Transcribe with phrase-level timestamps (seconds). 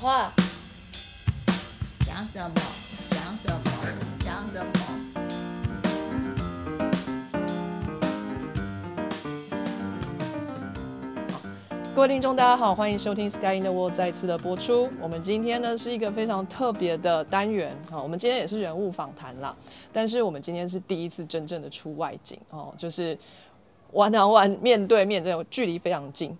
[0.00, 0.32] 话，
[2.06, 2.54] 讲什么？
[3.10, 3.60] 讲什么？
[4.24, 4.72] 讲什么？
[11.94, 14.90] 各位听众，大家好，欢迎收听《Sky in the World》再次的播出。
[15.02, 19.54] 我们今天呢是一个非常特别的单元，好，我们今天也是人物访谈啦，
[19.92, 23.18] 但是我们今天是第一次真正的出外景哦，就是
[23.92, 26.34] 玩玩玩面对面这种距离非常近，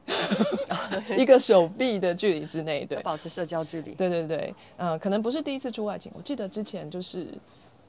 [1.18, 3.92] 一个手臂的距离之内，对，保持社交距离。
[3.92, 7.26] 对对对，呃，可能不是第一次出外景，我记得之前就是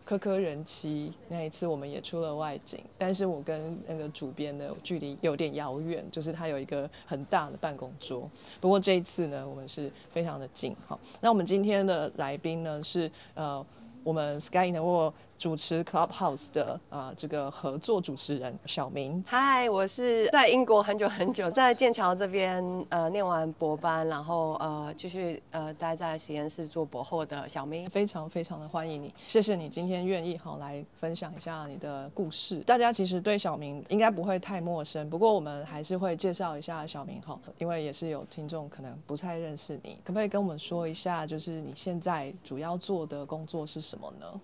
[0.04, 8.30] 科科人妻那一次，我们也出了外景，但是我跟那个主编的距离有点遥远，就是他有一个很大的办公桌。
[8.60, 11.00] 不过这一次呢，我们是非常的近哈。
[11.22, 13.64] 那我们今天的来宾呢是呃，
[14.04, 19.24] 我们 Sky in the World 主持 Clubhouse 的啊、呃这个合作主持人小明。
[19.28, 27.90] 嗨，我是在英国很久很久，在剑桥这边呃念完博班，然后呃继续呃待在实验室做博后的小明。
[27.90, 32.60] 非常非常的欢迎你，谢谢你今天愿意好来分享一下你的故事。
[32.60, 44.40] 大家其实对小明应该不会太陌生，不过我们还是会介绍一下小明哈，因为也是有听众可能不太认识你，可不可以跟我们说一下，就是你现在主要做的工作是什么呢？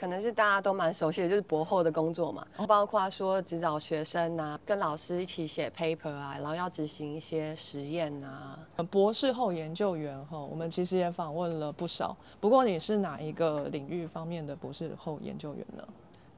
[0.00, 8.58] 可能是大家都蛮熟悉的，就是博后的工作嘛，包括说指导学生啊，跟老师一起写 paper 啊，然后要执行一些实验啊。
[8.76, 15.86] 呃博士后研究员哈，我们其实也访问了不少，不过你是哪一个领域方面的博士后研究员呢？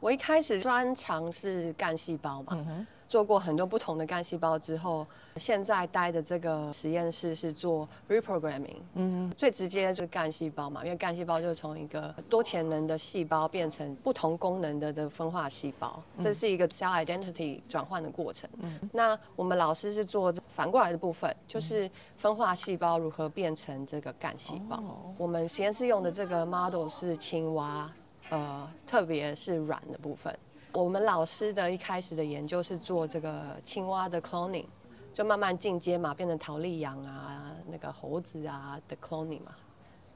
[0.01, 18.49] 我一开始专长是干细胞嘛，嗯哼，做过很多不同的干细胞之后，现在待的这个实验室是做 reprogramming，嗯最直接就是干细胞嘛，因为干细胞就是从一个多潜能的细胞变成不同功能的的分化细胞，这是一个 cell identity 转换的过程。
[18.63, 24.79] 嗯那我们老师是做反过来的部分，就是分化细胞如何变成这个干细胞。
[24.79, 27.93] 哦我们实验室用的这个 model 是青蛙，
[28.31, 30.35] 呃，特别是软的部分。
[30.73, 34.67] 我们老师的一开始的研究是做这个青蛙的 cloning，
[35.13, 39.53] 就慢慢进阶嘛，变成桃莉羊啊、那个猴子啊的 cloning 嘛，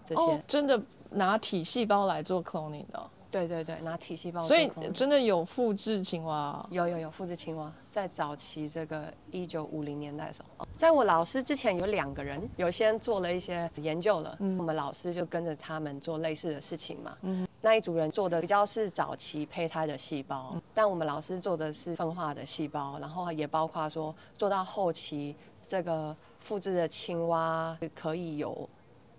[0.05, 0.43] 这些。
[0.47, 0.81] 真的
[1.11, 4.71] 拿体细胞来做 cloning 的、对对对，拿体细胞所以。
[4.93, 14.57] 真的有复制青蛙，有有有复制青蛙，在早期这个一九五零年代的时候，在我老师之前有两个人有先做了一些研究了，嗯。
[14.59, 17.17] 我们老师就跟着他们做类似的事情嘛。
[17.23, 17.47] 嗯。
[17.61, 25.35] 那一组人做的比较是早期胚胎的细胞，但我们老师做的是分化的细胞，然后也包括说做到后期
[25.67, 28.69] 这个复制的青蛙可以有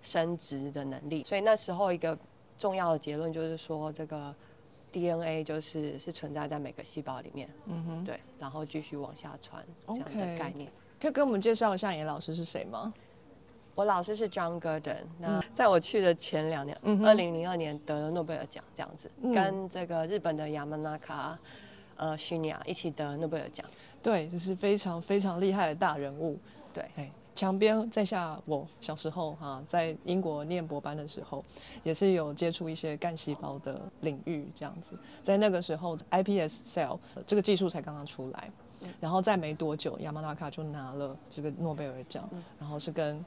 [0.00, 2.16] 生殖的能力，所以那时候一个
[2.58, 4.34] 重要的结论就是说这个
[4.92, 10.70] DNA 就是是存在在每个细胞里面，嗯哼，对，然后继续往下传这样的概念。
[11.00, 12.92] 可以跟我们介绍一下你的老师是谁吗？
[13.74, 21.38] 我老师是 John Gurdon，那在我去的前两年二零零二年得了诺贝尔奖，这样子，嗯跟这个日本的亚曼纳卡
[21.94, 23.64] 呃虚尼亚一起得诺贝尔奖。
[24.02, 26.36] 对，就是非常非常厉害的大人物。
[26.74, 31.44] 对，哎，墙边在下我小时候哈、在英国念博班的时候，
[31.84, 34.98] 也是有接触一些干细胞的领域，这样子。
[35.22, 38.50] 在那个时候，iPS cell 呃这个技术才刚刚出来，
[38.98, 42.28] 然后在没多久，亚马纳卡就拿了这个诺贝尔奖，
[42.58, 43.24] 然后是跟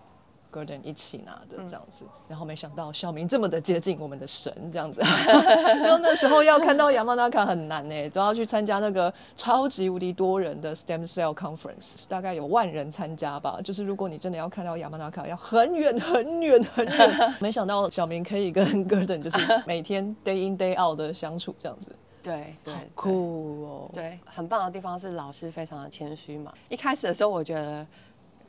[0.51, 5.01] Gordon 一起拿的这样子，然后没想到小明这么的接近我们的神这样子，
[5.81, 13.59] 然后那时候要看到亚马纳卡很难呢，都要去参加那个超级无敌多人的 Stem Cell Conference，大概有万人参加吧。
[13.63, 17.33] 就是如果你真的要看到亚马纳卡，要很远很远很远。
[17.39, 23.89] 没想到小明可以跟 Gordon 就是每天 day in day out 的相处这样子，对 对，对酷哦。
[23.93, 26.53] 对，很棒的地方是老师非常的谦虚嘛。
[26.69, 27.85] 一开始的时候，我觉得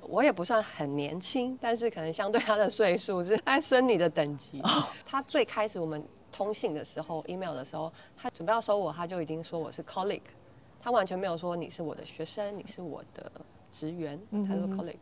[0.09, 4.63] 我也不算很年轻，但是可能相对他的岁数是在孙女的等级。
[5.05, 10.21] 他最开始我们通信的时候，email 的时候，他准备要收我，他就已经说我是 colleague，
[10.81, 13.31] 他完全没有说你是我的学生，你是我的
[13.71, 14.19] 职员，
[14.49, 14.97] 他说 colleague。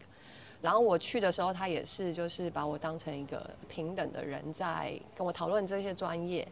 [0.61, 6.47] 然后我去的时候，他也是就是把我当成一个平等的人，在跟我讨论这些专业。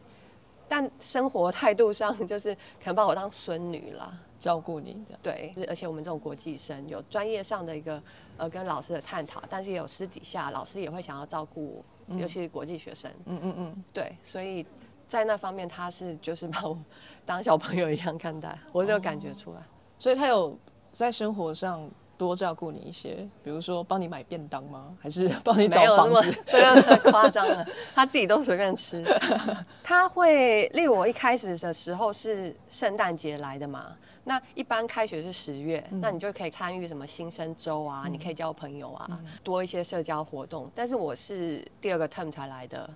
[0.70, 5.20] 但生活态度上，就是可能把我当孙女啦，照顾你这样。
[5.22, 8.02] 对，而且我们这种国际生有专业上的一个
[8.38, 14.64] 呃跟老师的探讨，但是也有私底下老师也会想要照顾，尤其是国际学生，嗯嗯嗯，对，所以
[15.06, 16.78] 在那方面他是就是把我
[17.26, 19.60] 当小朋友一样看待，我就感觉出来。
[19.98, 20.56] 所以他有
[20.90, 24.96] 在生活上多照顾你一些，比如说帮你买便当吗？
[25.00, 26.44] 还是 帮你找房子？
[26.46, 29.04] 这个太夸张了，他自己都随便吃。
[29.82, 33.96] 他会，例如我一开始的时候是圣诞节来的嘛，
[34.28, 40.70] 那一般开学是十月，那你就可以参与什么新生周啊，你可以交朋友啊，多一些社交活动。
[40.74, 42.88] 但是我是第二个 term 才来的，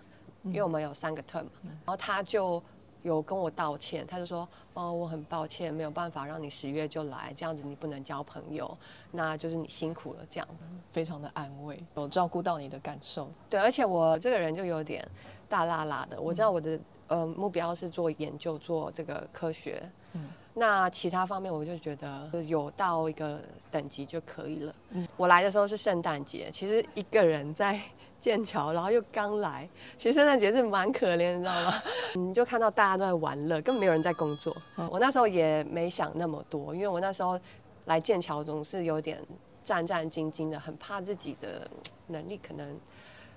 [0.44, 2.62] 因为我们有三个 term，然后他就。
[3.04, 8.78] 有跟我道歉，他就说：“哦，我很抱歉，没有办法让你十月就来，这样子你不能交朋友，
[9.10, 10.48] 那就是你辛苦了。”这样，
[10.92, 13.28] 非常的安慰，有照顾到你的感受。
[13.50, 15.04] 对，而且我这个人就有点
[15.48, 16.20] 大辣辣的。
[16.20, 19.82] 我知道我的呃目标是做研究，做这个科学。
[20.12, 23.40] 嗯那其他方面我就觉得有到一个
[23.70, 24.74] 等级就可以了。
[25.16, 27.80] 我来的时候是圣诞节，其实一个人在
[28.20, 31.74] 剑桥，然后又刚来，其实圣诞节是蛮可怜，你知道吗？
[32.14, 34.54] 你就看到大家都在玩乐，根本没有人在工作。
[34.90, 37.40] 我那时候也没想那么多，因为我那时候
[37.86, 39.20] 来剑桥总是有点
[39.64, 41.66] 战战兢兢的，很怕自己的
[42.08, 42.78] 能力可能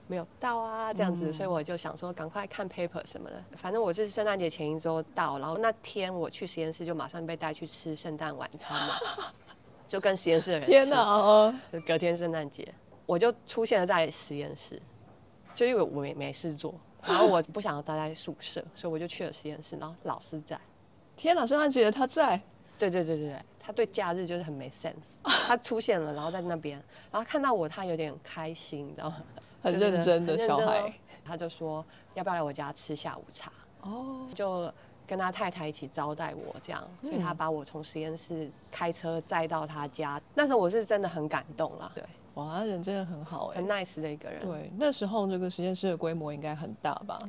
[0.08, 3.44] 没有到啊，这样子，所以我就想说赶快看 paper 什么的。
[3.58, 8.96] 反正我是圣诞节前一周到，然后那天我去实验室就马上被带去吃圣诞晚餐嘛，
[9.88, 11.02] 就跟实验室的人吃天哪！
[11.02, 12.72] 哦就隔天圣诞节，
[13.06, 14.80] 我就出现了在实验室，
[15.54, 20.60] 就因为我没没事做，然后我不想要待在宿舍，所以我就去了实验室，然后老师在。
[21.16, 21.46] 天哪！
[21.46, 22.40] 圣诞节他在，
[22.78, 26.78] 对对对对对，他对假日就是很没 sense，他出现了，然后在那边，
[27.10, 29.24] 然后看到我，他有点开心，你知道吗？
[29.66, 30.92] 很认真的小孩哦。
[31.24, 31.84] 他就说
[32.14, 33.52] 要不要来我家吃下午茶，
[33.82, 34.72] 哦，就
[35.08, 42.04] 跟他太太一起招待我这样，所以他把我从实验室开车载到他家，那时候我是真的很感动啦，对，
[42.36, 43.68] 哇，他人真的很好哎很。
[43.68, 47.20] nice 的一个人，对，那时候这个实验室的规模应该很大吧？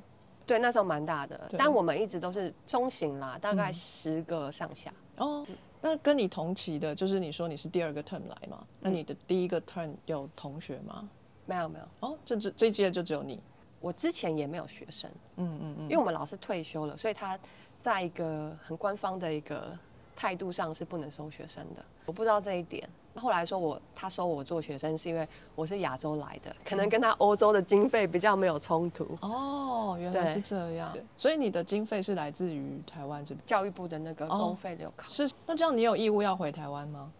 [0.46, 4.92] 对，那时候蛮大的，但我们一直都是中型啦，大概十个上下。
[5.16, 5.44] 哦，
[5.80, 8.62] 那跟你同期的，就是你说你是第二个 term 来嘛？
[8.78, 11.08] 那你的第一个 term 有同学吗？
[11.46, 13.40] 没有没有，哦，这这这一届就只有你。
[13.80, 17.38] 我之前也没有学生，嗯嗯嗯因为我们老师退休了，所以他
[17.78, 19.78] 在一个很官方的一个
[20.14, 21.84] 态度上是不能收学生的。
[22.04, 22.88] 我不知道这一点。
[23.14, 29.06] 后来说我他收我做学生是因为我是亚洲来的，可能跟他欧洲的经费比较没有冲突。
[29.22, 30.94] 哦，原来是这样。
[31.16, 33.46] 所以你的经费是来自于台湾这边。
[33.46, 37.10] 教育部的那个哦公费留考、是，那这样你有义务要回台湾吗？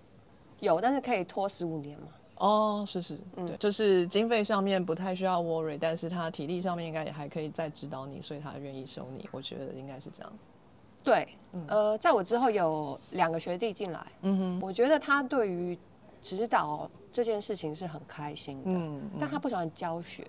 [0.61, 2.09] 有，但是可以拖十五年嘛。
[2.37, 9.27] 哦，是是，对，就是经费上面不太需要 worry，但是他体力上面应该也还可以再指导你，所以他愿意收你。
[9.33, 10.33] 我觉得应该是这样。
[11.03, 11.29] 对，
[11.69, 15.79] 呃，在我之后有两个学弟进来，嗯哼，我觉得他对于
[16.21, 20.23] 指导这件事情是很开心的，嗯，但他不喜欢教学，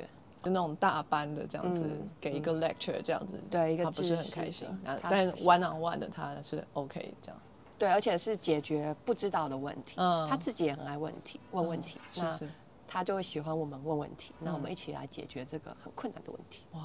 [0.44, 4.68] 就那种大班的这样子，嗯给一个 lecture 这样子，对一个他不是很开心
[5.10, 7.42] 但 one on one 的他是 OK 这样。
[7.78, 12.52] 对，而且是解决不知道的问题，嗯他自己也很爱问题，问问题，那是是，
[12.88, 16.62] 他就会喜欢我们问问题，那我嗯们一起来解决这个很困难的问题。
[16.72, 16.82] 哇，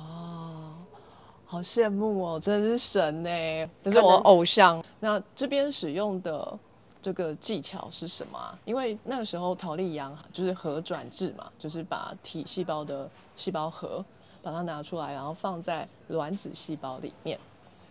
[1.46, 4.82] 好羡慕哦，真的是神呢，这是我偶像。
[5.00, 6.58] 那这边使用的
[7.00, 8.58] 这个技巧是什么啊？
[8.64, 14.04] 因为那个时候陶丽阳就是核转制嘛，就是把体细胞的细胞核
[14.42, 17.38] 把它拿出来，然后放在卵子细胞里面，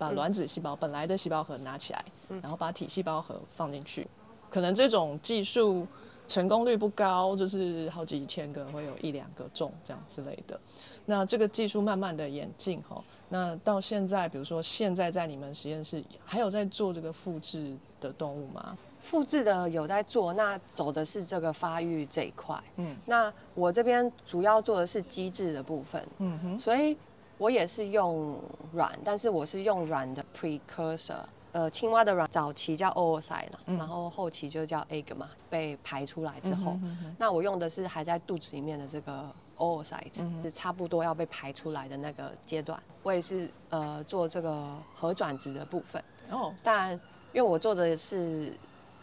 [0.01, 2.03] 把卵子细胞本来的细胞核拿起来，
[2.41, 4.07] 然后把体细胞核放进去。
[4.49, 5.85] 可能这种技术
[6.27, 10.59] 成功率不高，就是好几千个会有一两个中这样之类的。
[11.05, 12.99] 那这个技术慢慢的演进哈，
[13.29, 18.75] 那到现在，比如说现在在你们实验室还有在做这个复制的动物吗？
[19.01, 22.59] 复制的有在做，那走的是这个发育这一块。
[22.77, 26.97] 嗯那我这边主要做的是机制的部分，嗯哼，所以
[27.41, 28.39] 我也是用
[28.73, 31.23] 卵，但是我是用卵的 precursor。
[31.53, 36.77] 呃，青蛙的卵早期叫 oocyte 啦，然后后期就叫 egg 嘛，被排出来之后，
[37.17, 42.79] 那我用的是还在肚子里面的这个 oocyte，、是差不多要被排出来的那个阶段。
[43.01, 47.01] 我也是呃做这个核转殖的部分，哦，但因
[47.33, 48.53] 为我做的是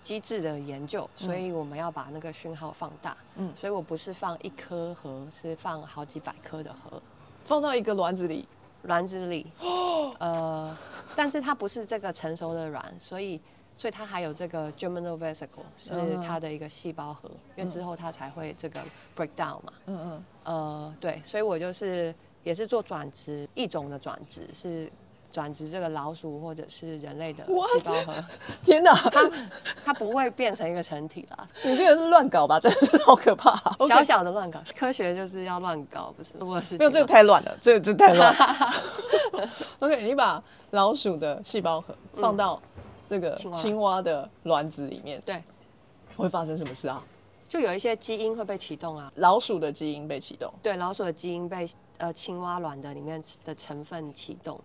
[0.00, 3.16] 机制的研究，所以我们要把那个讯号放大。
[3.34, 7.02] 嗯嗯，所以我不是放一颗核，是放好几百颗的核
[7.48, 8.46] 放到一个卵子里，
[8.82, 9.50] 卵子里。
[10.20, 10.76] 呃，
[11.16, 13.40] 但是它不是这个成熟的卵，所以
[13.74, 18.80] 所以它还有这个 germinal vesicle 是嗯它的一个细胞核，因为之后它才会这个
[19.16, 19.72] break down 嘛。
[19.86, 24.90] 嗯嗯，呃，对，所以我就是也是做转职，一种的转职是
[25.30, 27.44] 转殖这个老鼠或者是人类的？
[27.44, 28.24] 细胞核。
[28.64, 29.30] 天哪，它
[29.84, 32.58] 它不会变成一个成体啦，你这个是乱搞吧？
[32.60, 33.54] 真的是好可怕。
[33.86, 36.78] 小小的乱搞，科学就是要乱搞，不是我的事情。
[36.78, 38.72] 没有这个太乱了，这个这太乱了。
[39.80, 42.60] OK，你把老鼠的细胞核放到
[43.08, 45.42] 这个青蛙青蛙的卵子里面，对，
[46.16, 47.02] 会发生什么事啊？
[47.48, 50.52] 就有一些基因会被启动啊，老鼠的基因被启动。
[50.62, 51.66] 对，老鼠的基因被
[51.96, 54.60] 呃青蛙卵的里面的成分启动，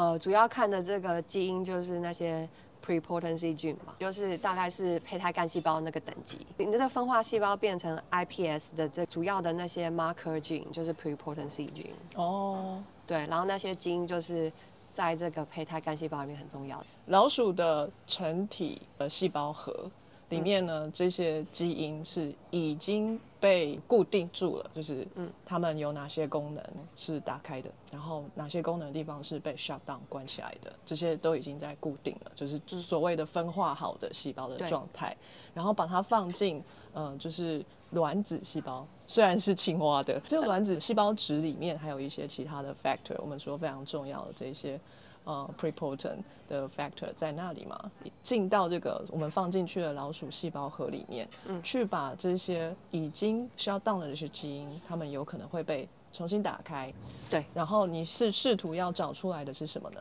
[0.00, 2.48] 呃，主要看的这个基因就是那些
[2.82, 6.38] prepotency gene 嘛，就是大概是胚胎干细胞那个等级。
[6.56, 14.50] 你的这个分化细胞变成 iPS 的这主要的那些 marker gene 就是 prepotency gene，哦，对，然后那些基因就是
[14.94, 16.86] 在这个胚胎干细胞里面很重要的。
[17.08, 19.90] 老鼠的成体的细胞核
[20.30, 25.06] 里面呢，这些基因是已经被固定住了，就是
[25.46, 26.62] 它们有哪些功能
[26.94, 35.16] 是打开的，然后哪些功能的地方是被 shut down 关起来的，这些都已经在固定了，就是所谓的分化好的细胞的状态，
[35.54, 44.78] 然后把它放进呃，就是卵子细胞，虽然是青蛙的，这个 卵子细胞质里面还有一些其他的 factor，我们说非常重要的这些
[45.24, 47.90] 呃 prepotent 的 factor 在那里嘛，
[48.22, 56.92] 进到这个我们放进去的老鼠细胞核里面，嗯去把这些已经 shut down 的这些基因，它们有可能会被重新打开，
[57.28, 60.00] 对，然后你是试图要找出来的是什么呢？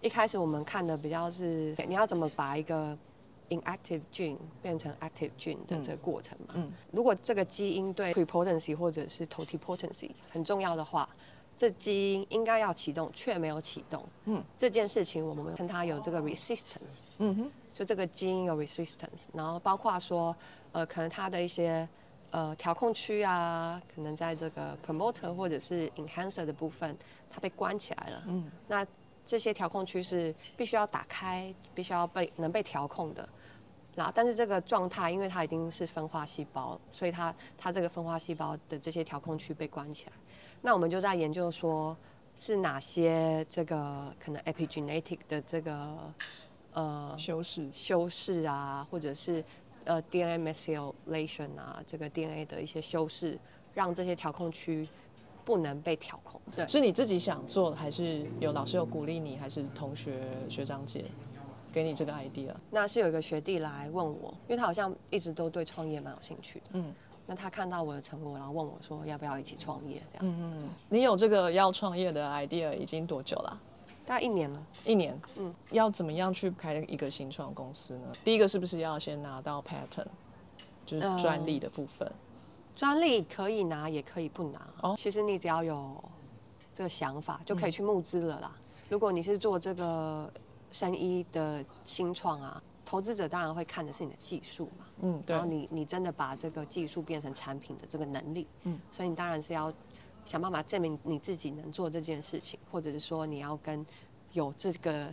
[0.00, 2.96] 一开始我们看的比较是你要怎么把一个
[3.50, 6.54] inactive gene 变成 active gene 的这个过程嘛。
[6.56, 11.08] 嗯如果这个基因对 prepotency 或者是 totipotency 很重要的话，
[11.56, 14.04] 这基因应该要启动却没有启动。
[14.24, 20.34] 嗯，这件事情我们跟它有这个 resistance，嗯哼，就这个基因有 resistance，然后包括说
[20.72, 21.88] 呃可能它的一些
[22.30, 26.96] 呃调控区啊，可能在这个 promoter 或者是 enhancer 的部分，
[27.30, 28.22] 它被关起来了。
[28.26, 28.84] 嗯，那
[29.24, 33.28] 这些调控区是必须要打开，必须要被能被调控的。
[33.94, 40.12] 然后，但是这个状态，因为它已经是分化细胞，所以它它这个分化细胞的这些调控区被关起来。
[40.64, 41.96] 那我们就在研究说，
[42.36, 45.98] 是哪些这个可能 epigenetic 的这个
[46.72, 49.44] 呃修饰，修饰啊，或者是
[49.84, 53.36] 呃 DNA methylation 啊，这个 DNA 的一些修饰，
[53.74, 54.88] 让这些调控区
[55.44, 56.40] 不能被调控。
[56.54, 61.04] 对，是你自己想做的，还是有老师有鼓励你，还是同学学长姐
[61.72, 62.54] 给你这个 idea？
[62.70, 66.66] 那是有一个学弟来问我，因为他好像一直都对创业蛮有兴趣的。
[66.74, 66.94] 嗯
[67.32, 73.58] 那他看到我的成果，然后问我说要不要一起创业，这样、嗯嗯，你有这个要创业的 idea 已经多久了？
[74.04, 74.62] 大概一年了。
[74.84, 78.12] 一年，嗯嗯，要怎么样去开一个新创公司呢？
[78.22, 80.04] 第一个是不是要先拿到 patent，
[80.84, 82.12] 就是呃专利的部分？
[82.76, 84.60] 专利可以拿，也可以不拿。
[84.82, 86.04] 哦其实你只要有
[86.74, 88.52] 这个想法，就可以去募资了啦。
[88.90, 90.30] 如果你是做这个
[90.70, 92.62] 生意的新创啊，
[92.92, 94.84] 投资者当然会看的是你的技术嘛。
[95.00, 99.72] 嗯，对然后，你你真的把这个技术变成产品的这个能力，嗯嗯，所以你当然是要
[100.26, 103.84] 想办法证明你自己能做这件事情，或者是说你要跟
[104.32, 105.08] 有这个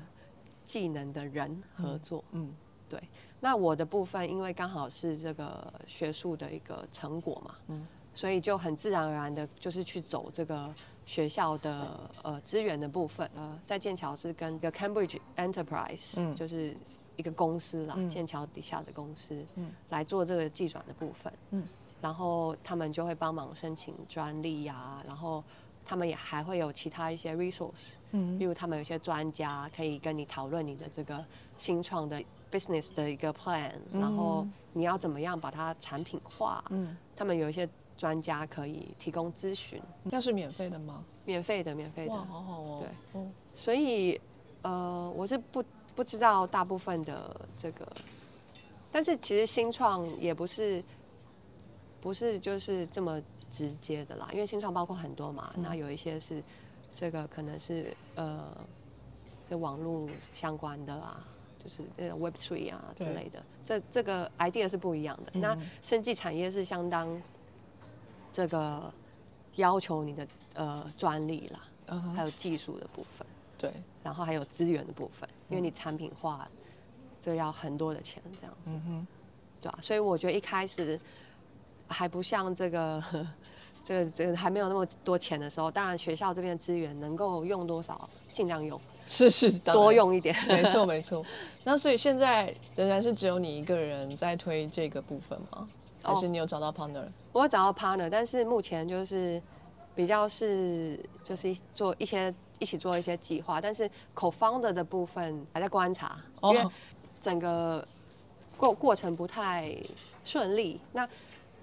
[0.65, 2.21] 技能的人合作。
[2.31, 2.53] 嗯
[2.89, 3.01] 对
[3.39, 10.73] 那我的部分，因为刚好是这个学术的一个成果嘛，嗯所以就很自然而然的，就是去走这个
[11.05, 13.29] 学校的呃资源的部分。
[13.35, 16.75] 呃，在剑桥是跟 The Cambridge Enterprise，、嗯就是
[17.19, 21.31] 一个公司啦，嗯剑桥底下的公司，嗯来做这个技转的部分。
[21.51, 21.67] 嗯
[22.01, 25.43] 然后他们就会帮忙申请专利呀、然后
[25.83, 31.23] 他们也还会有其他一些 resource，嗯例如他们有些专家可以跟你讨论你的这个
[31.57, 36.63] 新创的 business 的一个 plan，、然后你要怎么样把它产品化。
[36.69, 41.03] 嗯，他们有一些专家可以提供咨询，那是免费的吗？
[41.25, 42.19] 免费的，免费的哇，。
[42.23, 42.79] 好好哦。
[42.81, 44.19] 对哦，所以
[44.61, 45.61] 呃，我是不
[45.99, 47.85] 不知道大部分的这个，
[48.89, 50.81] 但是其实新创也不是
[51.99, 56.41] 不是就是这么直接的啦，因为新创包括很多嘛，那有一些是
[56.95, 58.47] 这个可能是呃
[59.45, 61.27] 这网络相关的啊。
[61.61, 65.39] 就是呃 Web Three 啊之类的，这这个 idea 是不一样的。
[65.41, 67.21] 那生技产业是相当
[68.31, 68.89] 这个
[69.55, 73.27] 要求你的呃专利啦，还有技术的部分，
[73.59, 76.47] 对，然后还有资源的部分，因为你产品化，
[77.21, 79.07] 这要很多的钱，这样子，嗯哼，
[79.61, 80.99] 对啊，所以我觉得一开始
[81.87, 83.03] 还不像这个
[83.83, 89.91] 这个这个还没有那么多钱的时候，当然学校这边的资源能够用多少尽量用，是是，多。
[89.91, 90.33] 用一点。
[90.47, 91.25] 没错没错，
[91.65, 95.67] 那所以现在仍然是只有你一个人在推这个部分吗？
[96.01, 97.05] 还是你有找到 partner？
[97.33, 99.41] 我有找到 partner，但是目前就是
[99.93, 106.71] 比较是就是做一些一起做一些计划，但是 co-founder 的部分还在观察，因为哦，
[107.19, 107.85] 整个
[108.57, 109.75] 过过程不太
[110.23, 110.79] 顺利。
[110.93, 111.07] 那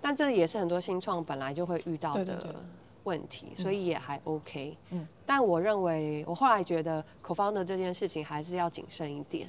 [0.01, 2.49] 但这也是很多新创本来就会遇到对对对。
[2.49, 2.55] 的
[3.05, 4.77] 问题，所以也还 OK。
[4.91, 5.07] 嗯。
[5.25, 9.49] 但我认为，我后来觉得 co-founder 这件事情还是要谨慎一点，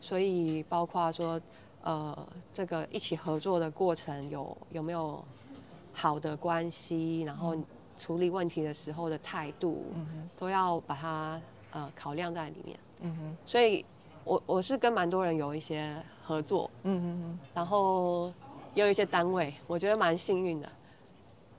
[0.00, 1.40] 所以包括说，
[1.82, 5.22] 呃这个一起合作的过程有有没有
[5.92, 7.56] 好的关系，然后
[7.96, 9.84] 处理问题的时候的态度，
[10.36, 12.78] 都要把它呃考量在里面。
[13.00, 13.84] 嗯哼，所以
[14.24, 18.32] 我我是跟蛮多人有一些合作，嗯哼然后
[18.74, 20.68] 也有一些单位，我觉得蛮幸运的，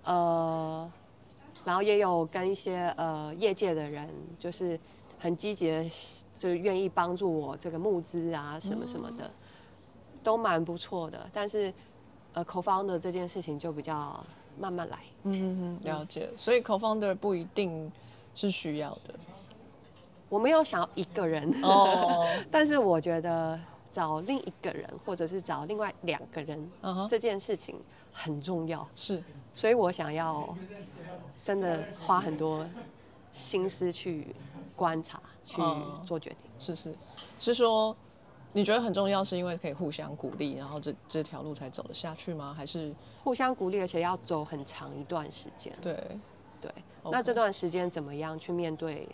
[0.03, 0.91] 呃，
[1.63, 4.79] 然后也有跟一些呃业界的人，就是
[5.19, 5.83] 很积极的，
[6.37, 9.31] 就是愿意帮助我这个募资啊什么什么的，
[10.23, 11.29] 都蛮不错的。
[11.31, 11.73] 但是
[12.33, 14.25] 呃，co-founder 这件事情就比较
[14.59, 15.00] 慢慢来。
[15.24, 16.29] 嗯了解。
[16.35, 17.91] 所以 co-founder 不一定
[18.33, 19.13] 是需要的。
[20.27, 23.59] 我没有想要一个人，哦， 但是我觉得
[23.91, 26.71] 找另一个人，或者是找另外两个人，
[27.07, 27.79] 这件事情
[28.12, 28.85] 很重要。
[28.95, 30.53] 是，所以我想要
[31.43, 32.67] 真的花很多
[33.31, 34.35] 心思去
[34.75, 36.39] 观察、去哦做决定。
[36.59, 36.95] 是是，
[37.38, 37.95] 是说
[38.55, 42.53] 你觉得很重要，是因为可以互相鼓励，然后这这条路才走得下去吗？
[42.57, 45.74] 还是互相鼓励，而且要走很长一段时间。
[45.81, 45.93] 对？
[46.62, 46.71] 对
[47.12, 49.07] 那这段时间怎么样去面对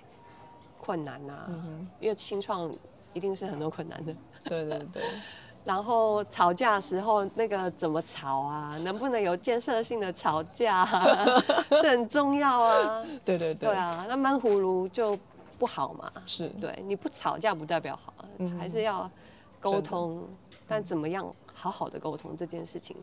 [0.80, 1.46] 困难啊？
[1.50, 2.72] 嗯因为新创
[3.14, 4.16] 一定是很多困难的。
[4.44, 5.04] 对对对，
[5.66, 8.78] 然后吵架的时候，那个怎么吵啊？
[8.84, 11.26] 能不能有建设性的吵架、啊？
[11.70, 13.04] 这很重要啊。
[13.26, 15.18] 对对对，对啊，那闷葫芦就
[15.60, 16.10] 不好嘛。
[16.26, 19.10] 是，对，你不吵架不代表好，嗯还是要
[19.62, 20.28] 沟通。
[20.68, 22.98] 但怎么样好好的沟通这件事情，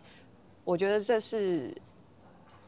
[0.64, 1.74] 我觉得这是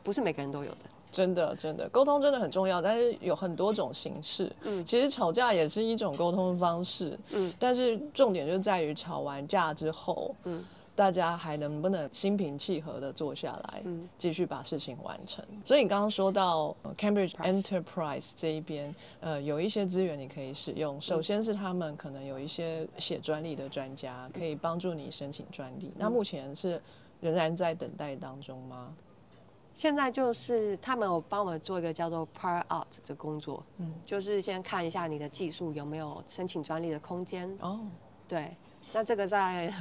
[0.03, 0.79] 不是每个人都有的？
[1.11, 4.51] 真的真的沟通真的很重要，但是有很多种形式。
[4.63, 7.19] 嗯其实吵架也是一种沟通方式。
[7.33, 10.63] 嗯但是重点就在于吵完架之后，嗯
[11.00, 15.42] 大家还能不能心平气和的坐下来，嗯继续把事情完成。
[15.64, 21.00] 所以你刚刚说到呃 Cambridge Enterprise 这一边，呃，有一些资源你可以使用。
[21.00, 25.90] 首先是他们可能有一些写专利的专家，可以帮助你申请专利。
[25.97, 26.78] 那目前是
[27.23, 28.95] 仍然在等待当中吗？
[29.75, 37.57] 现在就是他们有帮我们做一个叫做 Prior Art 的工作，嗯就是先看一下你的技术有没有申请专利的空间。
[37.62, 37.80] 哦，
[38.28, 38.54] 对，
[38.92, 39.73] 那这个在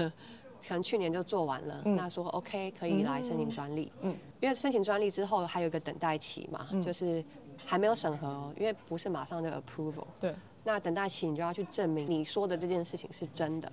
[0.68, 1.96] 可能去年就做完了，嗯。
[1.96, 4.16] 那说 OK 可以来申请专利，嗯。
[4.40, 6.82] 因为申请专利之后还有一个等待期嘛，嗯。
[6.82, 7.24] 就是
[7.66, 13.72] 还没有审核哦，因为不是马上就 approval，对，那等待期你就要去证明你说的这件事情是真的，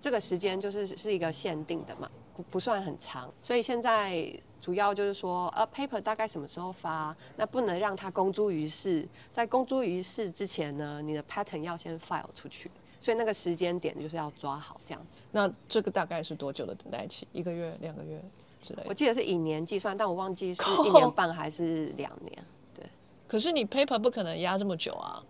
[0.00, 4.28] 这个时间就是是一个限定的嘛，不不算很长，所以现在
[4.60, 7.16] 主要就是说，呃，paper 大概什么时候发？
[7.36, 12.68] 那不能让它公诸于世，在公诸于世之前呢，你的 patent 要先 file 出去，
[13.02, 15.18] 所以那个时间点就是要抓好这样子。
[15.32, 17.26] 那这个大概是多久的等待期？
[17.32, 18.22] 一个月、两个月
[18.62, 18.88] 之类的？
[18.88, 22.32] 我记得是以年计算，但我忘记是靠一年半还是两年。
[22.76, 22.86] 对
[23.26, 25.20] 可是你 paper 不可能压这么久啊，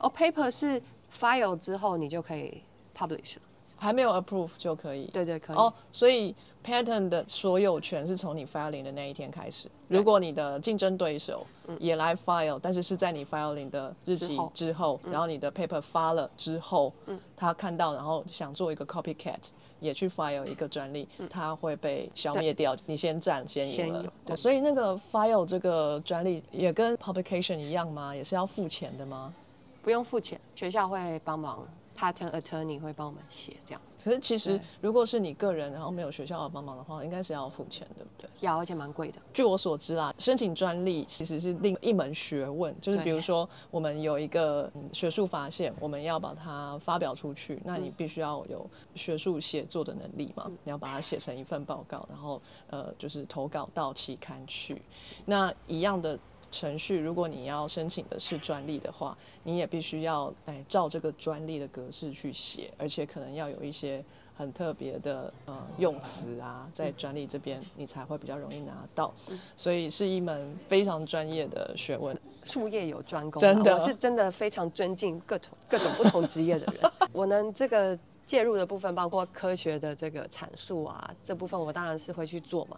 [0.00, 2.60] 哦，paper 是 file 之后你就可以
[2.94, 3.42] publish 了。
[3.76, 5.06] 还没有 approve 就可以。
[5.12, 5.56] 对对，可以。
[5.56, 6.34] 哦，所以
[6.64, 9.68] patent 的所有权是从你 filing 的那一天开始。
[9.88, 11.46] 如果你的竞争对手
[11.78, 16.92] 也来 file，但是是在你 filing 的日期之后之后，然后你的 paper 发了之后，
[17.36, 19.38] 他看到然后想做一个 copycat。
[19.80, 22.74] 也去 file 一个专利，他会被消灭掉。
[22.86, 28.16] 你先占先赢了对所以那个 file 这个专利也跟 publication 一样吗？
[28.16, 29.34] 也是要付钱的吗？
[29.82, 33.80] 不用付钱，学校会帮忙，patent attorney 会帮我们写这样。
[34.02, 38.28] 可是其实如果是你个人，然后没有学校的帮忙的话，应该是要付钱，对不对？
[38.40, 39.18] 要，而且蛮贵的。
[39.32, 54.82] 据我所知啦，申请专利其实是另一门学问，就是比如说我们有一个嗯学术发现，我们要把它发表出去，那嗯你必须要有学术写作的能力嘛，你要把它写成一份报告，然后呃就是投稿到期刊去。
[55.24, 56.18] 那一样的
[56.54, 64.02] 程序，如果你要申请的是专利的话，你也必须要哎照这个专利的格式去写，而且可能要有一些
[64.36, 69.12] 很特别的呃用词啊，在专利这边你才会比较容易拿到，
[69.56, 72.16] 所以是一门非常专业的学问。
[72.44, 76.92] 术业有专攻啊，真的我是真的非常尊敬各种各种不同职业的人。
[77.10, 82.76] 我能这个介入的部分，包括科学的这个阐述啊，这部分我当然是会去做嘛。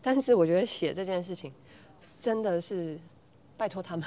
[0.00, 1.52] 但是我觉得写这件事情，
[2.20, 2.96] 真的是
[3.60, 4.06] 拜托他们。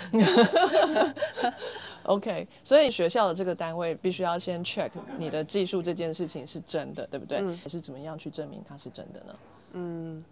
[2.05, 4.89] OK，所以学校的这个单位必须要先 check
[5.19, 7.37] 你的技术这件事情是真的，对不对？
[7.39, 9.35] 嗯还是怎么样去证明它是真的呢？
[9.73, 10.25] 嗯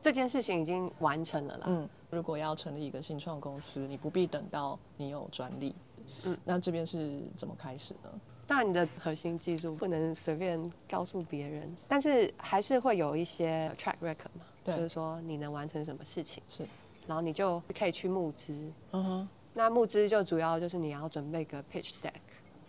[0.00, 1.64] 这件事情已经完成了啦。
[1.66, 5.74] 嗯，如果要成立一个新创公司，你不必等到你有专利。
[6.24, 8.10] 嗯，那这边是怎么开始呢？
[8.46, 10.58] 当然，你的核心技术不能随便
[10.90, 16.66] 告诉别人，但是还是会有一些 track record 嘛，对就是说你能完成什么事情，是，
[17.06, 18.52] 然后你就可以去募资。
[18.92, 22.12] 嗯哼，那募资就主要就是你要准备个 pitch deck，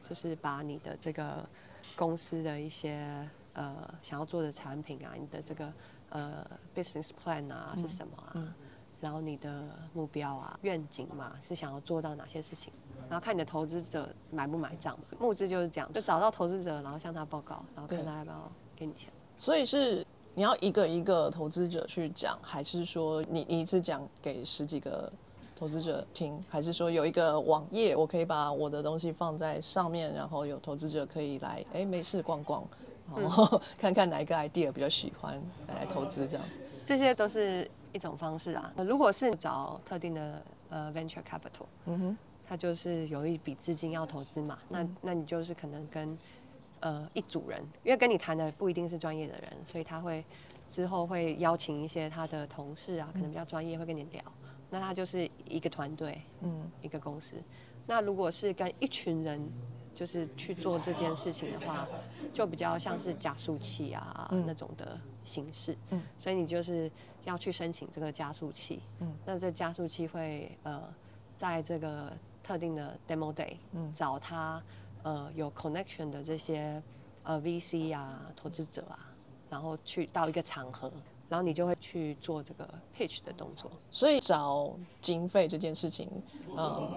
[0.07, 1.47] 就是把你的这个
[1.95, 5.73] 公司的一些呃想要做的产品啊，你的这个
[6.09, 8.53] 呃 business plan 啊是什么啊，嗯
[8.99, 12.71] 然后你的目标啊愿景嘛是想要做到哪些事情，
[13.09, 15.05] 然后看你的投资者买不买账嘛。
[15.19, 19.11] 募资就是这样，就找到投资者，然后向他报告，然后看他要不要给你钱。
[19.35, 20.02] 所以是
[20.35, 25.11] 你要一个一个投资者去讲，还是说你你一次讲给十几个
[25.55, 32.63] 投资者听，还是说有一个网页，我可以把我的东西放在上面，然后有投资者可以来，哎，没事逛逛，
[33.15, 36.59] 然后 看看哪一个 idea 比较喜欢来投资这样子。
[36.85, 38.73] 这些都是一种方式啊。
[38.77, 46.17] 如果是找特定的呃 venture capital，嗯哼，它就是有一笔资金要投资嘛，那那你就是可能跟
[46.83, 50.23] 呃一组人，因为跟你谈的不一定是专业的人，所以他会
[50.69, 54.21] 之后会邀请一些他的同事啊，可能比较专业，会跟你聊。
[54.69, 57.35] 那他就是一个团队，嗯，一个公司。
[57.85, 59.39] 那如果是跟一群人，
[59.93, 61.87] 就是去做这件事情的话，
[62.33, 65.77] 就比较像是加速器啊、嗯那种的形式。
[65.91, 66.91] 嗯所以你就是
[67.23, 68.81] 要去申请这个加速器。
[68.99, 70.81] 嗯那这加速器会呃，
[71.35, 74.59] 在这个特定的 demo day，嗯找他
[75.03, 76.81] 呃有 connection 的这些
[77.23, 78.99] 呃 VC 啊投资者啊，
[79.49, 80.91] 然后去到一个场合，
[81.29, 83.71] 然后你就会去做这个 pitch 的动作。
[83.91, 86.09] 所以找经费这件事情，
[86.57, 86.91] 嗯，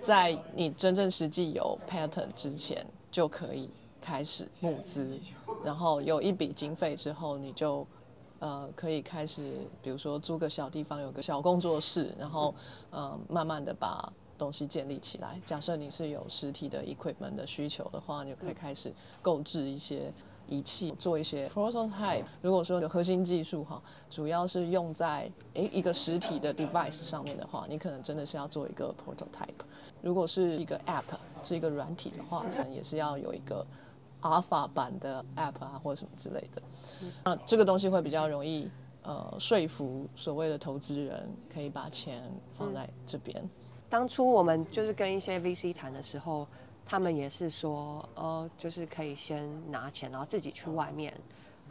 [0.00, 3.70] 在你真正实际有 pattern 之前，就可以
[4.00, 5.18] 开始募资，
[5.62, 7.86] 然后有一笔经费之后，你就
[8.38, 12.54] 呃可以开始，比如说租个小地方，有个小工作室，然后
[12.90, 15.40] 呃慢慢的把东西建立起来。
[15.44, 20.12] 假设你是有实体的 equipment 的需求的话，你就可以开始购置一些。
[20.48, 22.24] 仪器做一些 prototype。
[22.42, 29.64] 如果说的核心技术哈，主要是用在诶一个实体的 device 上面的话，你可能真的是要做一个 prototype。
[30.02, 31.04] 如果是一个 app
[31.40, 33.64] 是一个软体的话，可能也是要有一个
[34.22, 36.60] alpha 版的 app 啊或者什么之类的。
[37.24, 38.68] 那这个东西会比较容易
[39.04, 43.48] 呃说服所谓的投资人，可以把钱放在这边。
[43.90, 46.46] 当初我们就是跟一些 VC 谈的时候，
[46.86, 51.12] 他们也是说，呃，就是可以先拿钱，然后自己去外面，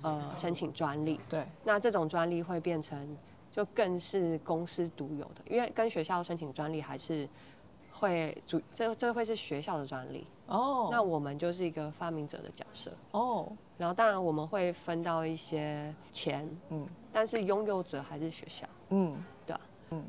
[0.02, 1.20] 呃，申请专利。
[1.30, 3.18] 对，那这种专利会变成
[3.52, 7.28] 就更是公司独有的，因为跟学校申请专利还是
[7.92, 10.28] 会主这这会是学校的专利。
[10.48, 18.68] 哦，那我们就是一个发明者的角色，哦，然后当然我们会分到一些钱，嗯但是拥有者还是学校。
[18.90, 19.16] 嗯，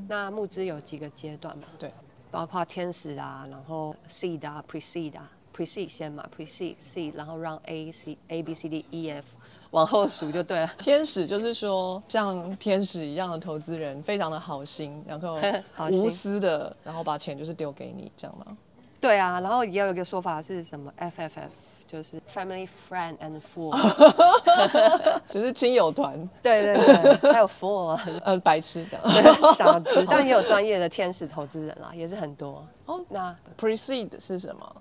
[0.09, 1.65] 那募资有几个阶段嘛？
[1.79, 1.93] 对，
[2.31, 9.27] 包括天使啊，然后 seed 啊，pre-seed 啊，pre-seed 先嘛，pre-seed seed，然后让 A C A B C D E F
[9.71, 10.67] 往后数就对了。
[10.79, 15.39] 天使就是说像天使一样的投资人，非常的好心，然后
[15.73, 18.57] 好心无私的，然后把钱就是丢给你，这样吗？
[19.01, 21.51] 对啊，然后也有一个说法是什么 F F F，
[21.91, 23.75] 就是 family friend and fool。
[25.29, 26.77] 就是亲友团，对对
[27.19, 29.55] 对，还有 fool 啊 呃，白痴这样。
[29.55, 32.65] 傻子，但也有专业的天使投资人啦，也是很多。
[32.87, 34.77] 哦那 Precede 是什么？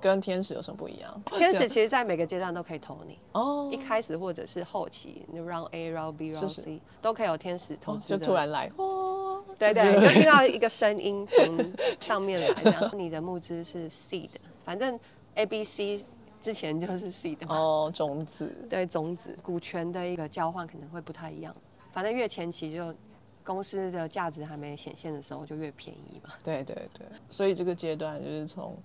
[0.00, 1.22] 跟天使有什么不一样？
[1.32, 8.18] 天使其实在每个阶段都可以投你，哦一，开始或者是后期，就 round A、round B、round C 都可以有天使投资就。
[8.18, 14.28] 突然来，哦，对对，就听到一个声音从 上面来，这样你的募资是 seed，
[14.62, 15.00] 反正
[15.36, 16.04] A、B、C
[16.44, 17.56] 之前就是 seed 嘛。
[17.56, 21.56] 哦，种子，对，种子股权的一个交换可能会不太一样，
[21.90, 22.94] 反正越前期就
[23.42, 26.34] 公司的价值还没显现的时候就越便宜嘛。
[26.42, 28.76] 对对对，所以这个阶段就是从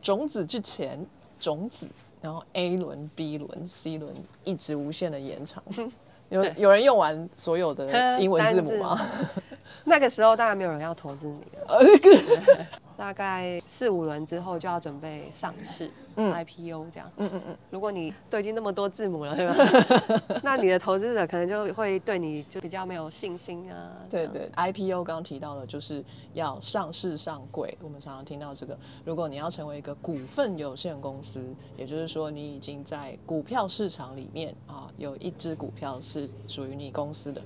[0.00, 1.04] 种子之前，
[1.38, 1.90] 种子，
[2.22, 4.10] 然后 A 轮、B 轮、C 轮，
[4.42, 5.62] 一直无限的延长。
[6.30, 8.98] 有有人用完所有的英文字母吗？
[9.84, 11.44] 那个时候当然没有人要投资你
[12.96, 17.10] 大概四五轮之后就要准备上市、嗯 IPO 这样。
[17.16, 19.54] 嗯嗯嗯，如果你都已经那么多字母了，对吧？
[20.42, 23.90] 那你的投资者可能就会对你就比较没有信心啊。
[24.10, 27.76] 对对，IPO 刚刚提到了，就是要上市上柜。
[27.82, 31.42] 我们常常听到这个，如果你要成为一个股份有限公司，
[31.76, 37.42] 也就是说你已经在股票市场里面啊，有一只股票是属于你公司的。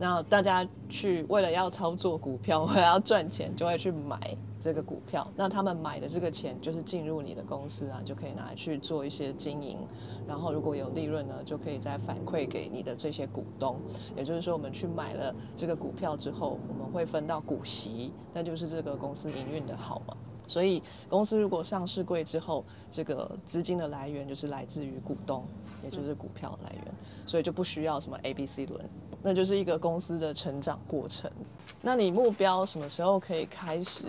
[0.00, 4.16] 那大家去为了要操作股票， 为了要赚钱，就会去买
[4.60, 5.26] 这个股票。
[5.36, 9.78] 那他们买的这个钱就是进入你的公司啊，就可以拿来去做一些经营。
[10.26, 13.76] 然后如果有利润呢，就可以再反馈给你的这些股东。
[14.16, 20.16] 也就是说，我们去买了这个股票之后，我们会分到股息，那就是这个公司营运的好嘛。
[20.46, 25.44] 所以公司如果上市贵之后，这个资金的来源就是来自于股东，
[25.84, 26.84] 也就是股票来源，
[27.26, 28.82] 所以就不需要什么 A、B、C 轮，
[29.22, 31.30] 那就是一个公司的成长过程。
[31.80, 34.04] 那你目标什么时候可以开始？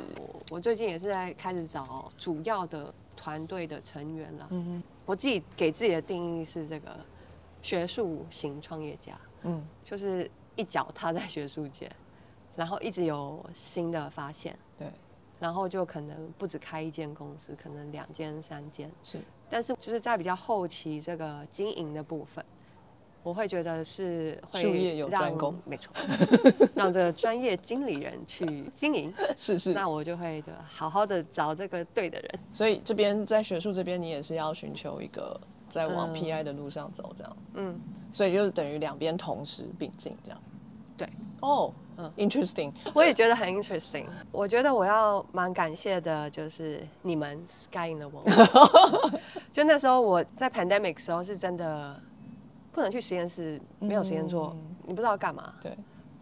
[0.50, 4.48] 我最近也是在开始找主要的团队的成员了。
[4.52, 6.96] 嗯我自己给自己的定义是这个
[7.64, 11.92] 学术型创业家，嗯就是一脚踏在学术界，
[12.56, 14.88] 然后一直有新的发现，对，
[15.40, 19.20] 然后就可能不止开一间公司，可能两间、三间，是
[19.50, 22.46] 但是就是在比较后期这个经营的部分，
[23.22, 25.94] 我会觉得是会术业有专让攻没错，
[26.74, 29.74] 让这个专业经理人去经营， 是是。
[29.74, 32.40] 那我就会就好好的找这个对的人。
[32.52, 37.38] 所以这边在学术这边，你也是要寻求一个在往嗯 PI 的路上走，这样。
[37.56, 37.80] 嗯，
[38.12, 40.42] 所以就是等于两边同时并进，这样。
[40.98, 41.08] 对。
[41.42, 42.72] 哦，嗯嗯，interesting。
[42.94, 44.06] 我也觉得很 interesting。
[44.32, 49.20] 我觉得我要蛮感谢的，就是你们 Sky in the World。
[49.52, 52.00] 就那时候我在 pandemic 时候是真的
[52.72, 54.56] 不能去实验室，没有时间做，
[54.86, 55.54] 你不知道干嘛。
[55.62, 55.78] 对，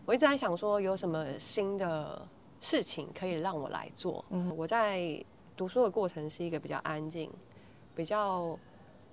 [0.06, 2.28] 我一直在想说有什么新的
[2.60, 4.24] 事情可以让我来做。
[4.56, 5.24] 我在
[5.56, 7.32] 读书的过程是一个比较安静、
[7.96, 8.58] 比较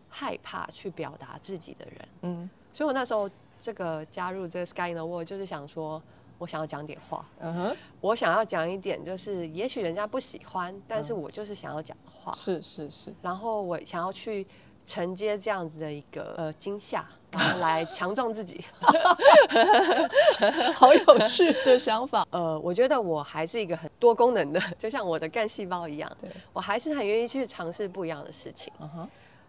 [0.08, 2.50] 害怕去表达自己的人，嗯。
[2.72, 6.02] 所以我那时候这个加入这个 Sky in the World 就是想说，
[6.38, 7.24] 我想要讲点话。
[7.38, 14.46] 嗯哼，我想要讲一点，就是也许人家不喜欢，但是我就是想要讲话，是是是，然后我想要去
[14.84, 18.62] 承接这样子的一个呃惊吓，然后来强壮自己。
[20.74, 22.26] 好有趣的想法。
[22.30, 28.72] 呃，我觉得我还是一个很多功能的，就像我的干细胞一样对，我还是很愿意去尝试不一样的事情。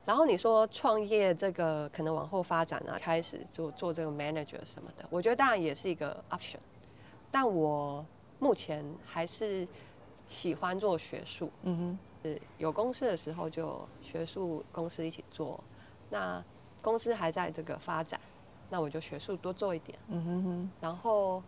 [0.06, 6.58] 然后你说创业这个可能往后发展啊，开始做做这个 manager 什么的，我觉得当然也是一个 option，
[7.32, 8.06] 但我
[8.38, 9.68] 目前还是
[10.28, 11.50] 喜欢做学术。
[11.64, 12.15] 嗯是
[12.58, 15.62] 有公司的时候就学术公司一起做，
[16.10, 16.44] 那
[16.82, 18.20] 公司还在这个发展，
[18.70, 21.42] 那我就学术多做一点，嗯哼哼，然后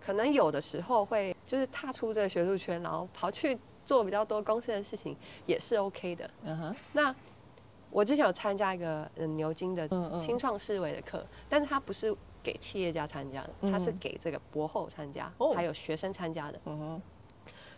[0.00, 6.30] 可能有的时候会就是踏出这个学术圈，然后跑去做比较多公司的事情，也是 OK 的。
[6.42, 7.14] 嗯哼，那
[7.90, 16.60] 我之前有参加一个嗯牛津的嗯嗯新创思维的课，但是它不是给企业家参加的，它是嗯给这个博后参加，哦还有学生参加的。
[16.66, 17.02] 嗯哼，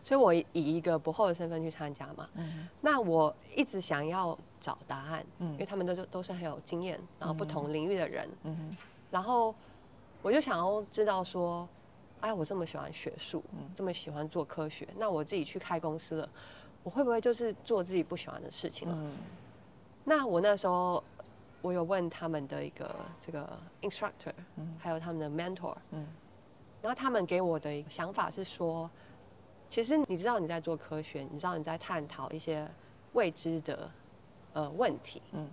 [0.02, 2.28] 所以我以一个博后的身份去参加嘛。
[2.34, 2.68] 嗯。
[2.80, 5.52] 那我一直想要找答案，嗯。
[5.52, 8.76] 因为他们都是都是很有经验，然后不同领域的人，嗯，
[9.10, 9.54] 然后
[10.22, 11.68] 我就想要知道说，
[12.20, 13.42] 哎，我这么喜欢学术，
[13.74, 16.28] 这么喜欢做科学，那我自己去开公司了，
[16.82, 18.94] 我会不会就是做自己不喜欢的事情了？
[18.98, 19.12] 嗯。
[20.04, 21.02] 那我那时候
[21.62, 23.48] 我有问他们的一个这个
[23.82, 24.32] instructor，、
[24.78, 26.06] 还有他们的 mentor，、嗯。
[26.82, 28.90] 然后他们给我的想法是说，
[29.70, 32.68] 其实你知道你在做科学，你知道你在探讨一些
[33.12, 33.88] 未知的
[34.52, 35.48] 呃问题，嗯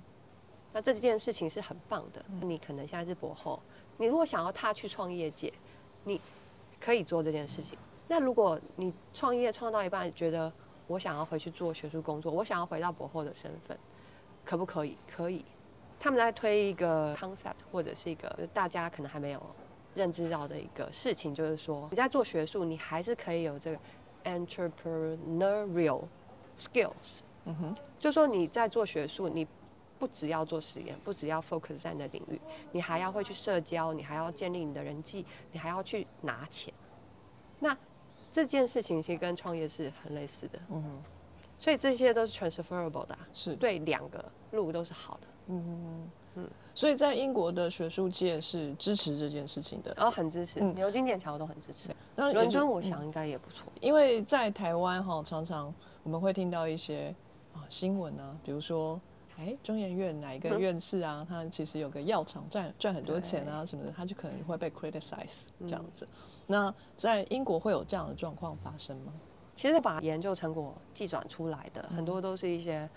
[0.74, 2.26] 那这件事情是很棒的。
[2.42, 3.62] 你可能现在是博后，
[3.98, 5.54] 你如果想要踏去创业界，
[6.04, 6.20] 你
[6.80, 7.78] 可以做这件事情。
[8.08, 10.52] 那如果你创业创到一半，觉得
[10.88, 13.78] 我想要回去做学术工作，我想要回到博后的身份，
[14.44, 14.98] 可不可以？
[15.08, 15.46] 可以。
[16.00, 19.42] 他们在推一个 concept 或者是一个大家可能还没有
[19.96, 23.80] 认知到的一个事情，就是说你在做学术，你还是可以有这个
[24.28, 26.04] entrepreneurial
[26.58, 27.22] skills。
[27.46, 29.48] 嗯哼，就说你在做学术，你
[29.98, 32.40] 不只要做实验，不只要 focus 在你的领域，
[32.72, 36.74] 你还要会去社交，你还要建立你的人际，你还要去拿钱。
[37.60, 37.76] 那
[38.30, 41.02] 这件事情其实跟创业是很类似的，嗯哼，
[41.58, 46.50] 所以这些都是 transferable 的啊、是，对两个路都是好的，嗯嗯。
[46.74, 49.92] 所以在英国的学术界是支持这件事情的。
[49.98, 53.72] 然后很支持，嗯牛津、剑桥都很支持，那伦敦我嗯想应该也不错。
[53.82, 55.74] 因为在台湾哈，常常
[56.04, 57.14] 我们会听到一些
[57.54, 59.02] 啊新闻啊，比如说，
[59.40, 66.08] 哎，中研院哪一个嗯院士啊，他其实有个药厂赚赚很多钱啊什么的，他就可能会被 criticize 这样子。
[66.46, 69.12] 那在英国会有这样的状况发生吗？
[69.56, 72.88] 其实把研究成果寄转出来的，很多都是一些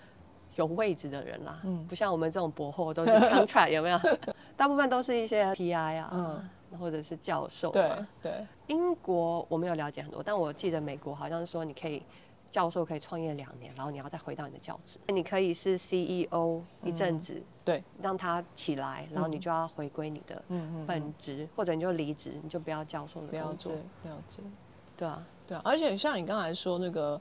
[0.57, 1.87] 有位置的人啦，嗯。
[1.87, 3.99] 不像我们这种博后都是 contract 有没有？
[4.57, 6.49] 大部分都是一些 PI 啊，嗯。
[6.79, 7.73] 或者是教授、啊。
[7.73, 12.01] 对，对，英国我没有了解很多，但我记得美国好像是说你可以
[12.49, 23.73] 教授可以创业两年，然后你要再回到你的教职，你可以是 CEO 一阵子，对，让他起来，然后你就要回归你的嗯嗯，本职，或者你就离职，你就不要教授的了工作。
[23.73, 24.43] 解，了解。
[24.97, 27.21] 对啊，对啊，而且像你刚才说那个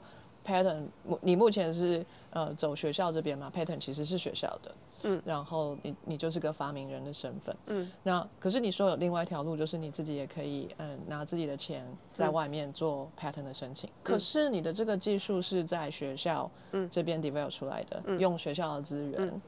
[0.50, 5.22] pattern，目你目前是呃走学校这边嘛？pattern 其实是学校的，嗯。
[5.24, 12.32] 然后你你就是个发明人的身份，嗯，那可是你说有另外一条路，就是你自己也可以嗯拿自己的钱在嗯。
[12.32, 16.88] 外面做 pattern 的申请，可是你的这个技术是在学校嗯。
[16.90, 18.18] 这边 develop 出来的，嗯。
[18.18, 19.40] 用学校的资源，嗯。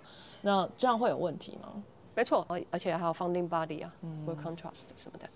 [0.42, 1.82] 那这样会有问题吗？
[2.14, 4.24] 没错，而而且还有 founding body 啊，嗯。
[4.26, 5.28] 或者 contrast 什么的，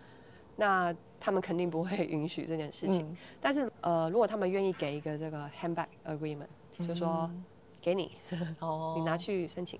[0.56, 3.02] 那他们肯定不会允许这件事情。
[3.02, 6.46] 嗯但是呃，如果他们愿意给一个这个 handback agreement，
[6.86, 7.30] 就说
[7.80, 8.10] 给你，
[8.60, 9.78] 哦你拿去申请，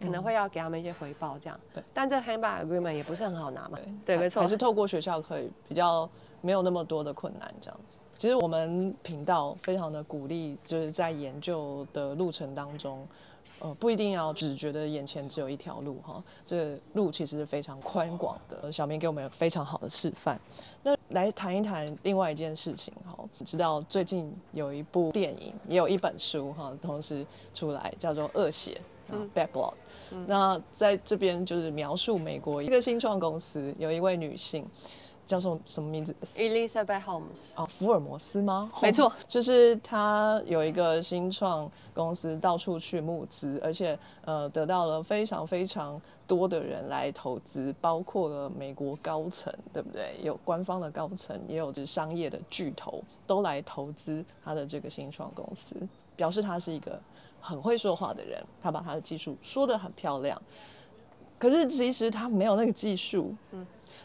[0.00, 1.58] 可能会要给他们一些回报这样。
[1.74, 3.78] 对，但这 handback agreement 也不是很好拿嘛。
[4.04, 4.46] 对，还没错还。
[4.48, 6.08] 是透过学校可以比较
[6.40, 8.00] 没有那么多的困难这样子。
[8.16, 13.06] 其实我们频道非常的鼓励，就是在研究的路程当中，
[13.60, 18.70] 呃，不一定要只觉得眼前只有一条路哈，这路其实是非常宽广的。
[18.70, 20.38] 小明给我们有非常好的示范。
[20.82, 28.80] 那来谈一谈另外一件事情哈，你知道最近有一部电影，也有一本书哈，同时出来叫做《恶血》
[29.12, 29.74] 嗯 （Bad Blood）。
[30.26, 34.64] 那在这边就是描述美国一个新创公司有一位女性，
[35.28, 38.72] 叫什么什么名字？Elizabeth Holmes，哦，福尔摩斯吗？
[38.80, 50.18] 没错，就是他有一个新创公司，到处去募资，而且呃得到了非常非常多的人来投资，包括了美国高层，对不对？
[50.22, 55.76] 有官方的高层，也有就是商业的巨头都来投资他的这个新创公司，
[56.16, 56.98] 表示他是一个
[57.38, 60.40] 很会说话的人，他把他的技术说得很漂亮。
[61.38, 63.32] 可是其实他没有那个技术，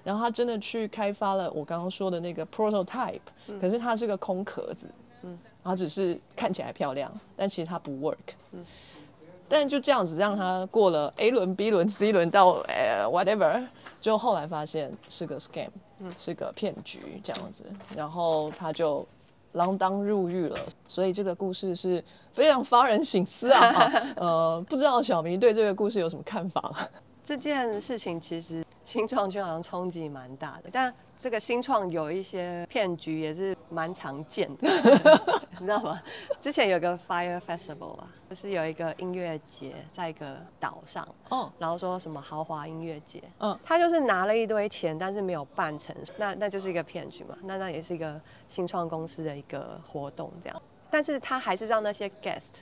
[0.04, 3.20] 然后他真的去开发了我刚刚说的那个 prototype，、
[3.60, 4.90] 可是它是个空壳子，
[5.24, 8.18] 嗯，它只是看起来漂亮，但其实它不 work，
[8.52, 8.66] 嗯，
[9.48, 13.64] 但就这样子让他过了 A 轮、B 轮、C 轮到呃 whatever，
[14.02, 15.70] 就后来发现是个 scam，
[16.18, 19.06] 是个骗局这样子，然后他就
[19.54, 26.90] 锒铛入狱了，所以这个故事是非常发人省思啊， 呃，不知道小明对这个故事有什么看法？
[27.24, 28.63] 这件事情其实
[28.94, 34.70] 新创就好像冲击蛮大的，但这个新创有一些骗局也是蛮常见的，
[35.58, 36.00] 你知道吗？
[36.40, 43.52] 之前有个 Fire Festival 啊，就是有一个音乐节在一个岛上，哦，然后说什么豪华音乐节，嗯。
[43.52, 52.60] 嗯，他就是拿了一堆钱，但是没有办成，那那就是一个骗局嘛，那那也是一个新创公司的一个活动这样，但是他还是让那些 guest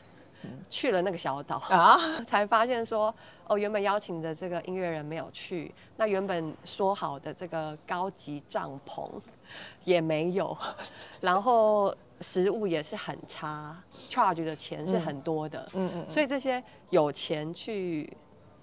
[0.70, 3.14] 去了那个小岛啊， 才发现说，
[3.48, 9.10] 哦，原本邀请的这个音乐人没有去，那原本说好的这个高级帐篷
[9.84, 10.58] 也没有，
[11.22, 13.76] 然后食物也是很差
[14.10, 18.12] ，charge 的钱是很多的，嗯嗯，所以这些有钱去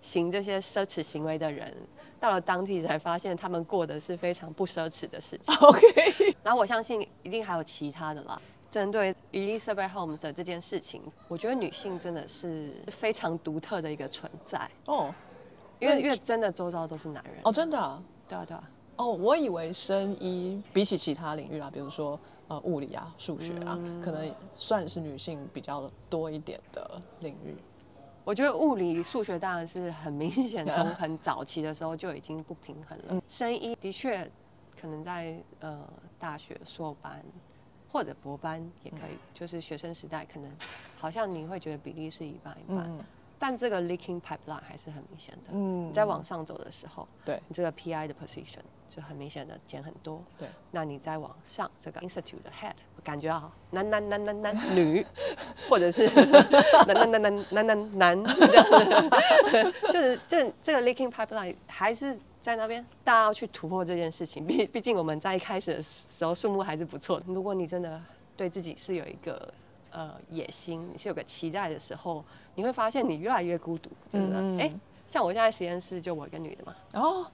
[0.01, 1.77] 行这些奢侈行为的人，
[2.21, 5.55] 到了当地才发现他们过的是非常不奢侈的事情。
[5.57, 8.41] OK，然后我相信一定还有其他的啦。
[8.71, 15.15] 针对 Elizabeth Holmes 的这件事情，我觉得女性真的是非常独特的一个存在，哦
[15.81, 17.35] 因为对因为真的周遭都是男人。
[17.45, 18.03] 哦，真的啊。
[18.29, 27.57] 对啊对啊，哦，我以为生医比起其他领域啦，比如说呃物理啊、数学啊，可能算是女性比较多一点的领域。
[28.25, 33.23] 我觉得物理、数学当然是很明显，从很早期的时候就已经不平衡了。
[33.27, 34.31] 生医的确
[34.79, 37.25] 可能在呃大学硕班
[37.91, 40.51] 或者博班也可以，就是学生时代可能
[40.99, 43.05] 好像你会觉得比例是一半一半，嗯
[43.41, 45.51] 但这个 leaking pipeline 还是很明显的。
[45.53, 48.59] 嗯你在往上走的时候，对你这个 PI 的 position
[48.91, 50.21] 就很明显的减很多。
[50.37, 52.73] 对，那你再往上，这个 institute 的 head
[53.05, 55.07] 感觉好，男男男男男 女，
[55.71, 56.09] 或者是
[56.89, 58.65] 男男男男男男男这样
[59.63, 64.47] 子，就是这这个 leaking pipeline 还是在那边，大家要去突破这件事情。
[64.47, 67.27] 毕毕竟我们在一开始的时候数目还是不错的。
[67.29, 68.01] 如果你真的
[68.37, 69.53] 对自己是有一个
[69.91, 72.25] 呃野心，你是有个期待的时候，
[72.55, 74.73] 你会发现你越来越孤独，就是哎、
[75.07, 77.27] 像我现在实验室就我一个女的嘛，哦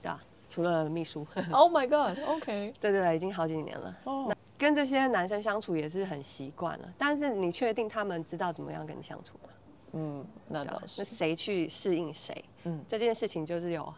[0.00, 3.96] 对啊、除了秘书，， Oh my God，OK，对对对，已经好几年了。
[4.04, 9.50] 哦，跟这些男生相处也是很习惯了，但是你确定他们知道怎么样跟你相处吗？
[9.92, 12.44] 嗯，那倒是，那谁去适应谁？
[12.64, 13.92] 嗯嗯，这件事情就是有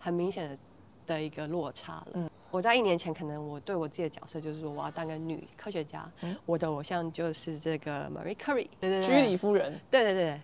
[0.00, 0.58] 很明显的
[1.06, 2.08] 的一个落差了。
[2.14, 2.30] 嗯。
[2.50, 6.36] 我在一年前，可能我对我自己的角色就是说，我要当个女科学家，嗯。
[6.44, 10.24] 我的偶像就是这个 Marie Curie，对对对，居里夫人，对对对。
[10.24, 10.40] 对，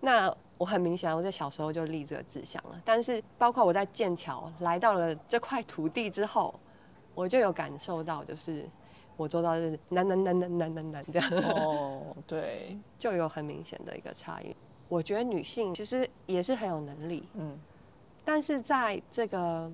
[0.00, 2.78] 那我很明显，我在小时候就立这个志向了。
[2.84, 6.54] 但是，包括我在剑桥来到了这块土地之后，
[7.14, 8.66] 我就有感受到，就是
[9.16, 14.54] 我做到的是男男男男男男男这样，哦， 对，就有很明显的一个差异。
[14.88, 17.58] 我觉得女性其实也是很有能力，嗯
[18.26, 19.72] 但是在这个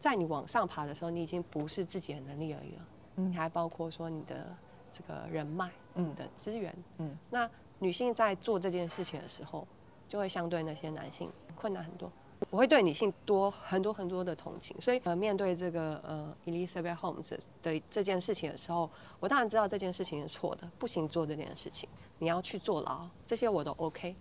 [0.00, 2.86] 在你往上爬的时候，你已经不是自己的能力而已了，
[3.16, 3.30] 嗯。
[3.30, 4.54] 你还包括说你的
[4.90, 6.10] 这个人脉、嗯。
[6.10, 7.16] 你的资源，嗯。
[7.30, 7.48] 那
[7.78, 9.66] 女性在做这件事情的时候，
[10.08, 12.10] 就会相对那些男性困难很多。
[12.50, 24.14] 我会对女性多很多很多的同情，所以呃，面对这个呃 Elizabeth Holmes 的这件事情的时候，我当然知道这件事情是错的，不行做这件事情，你要去坐牢，这些我都 OK。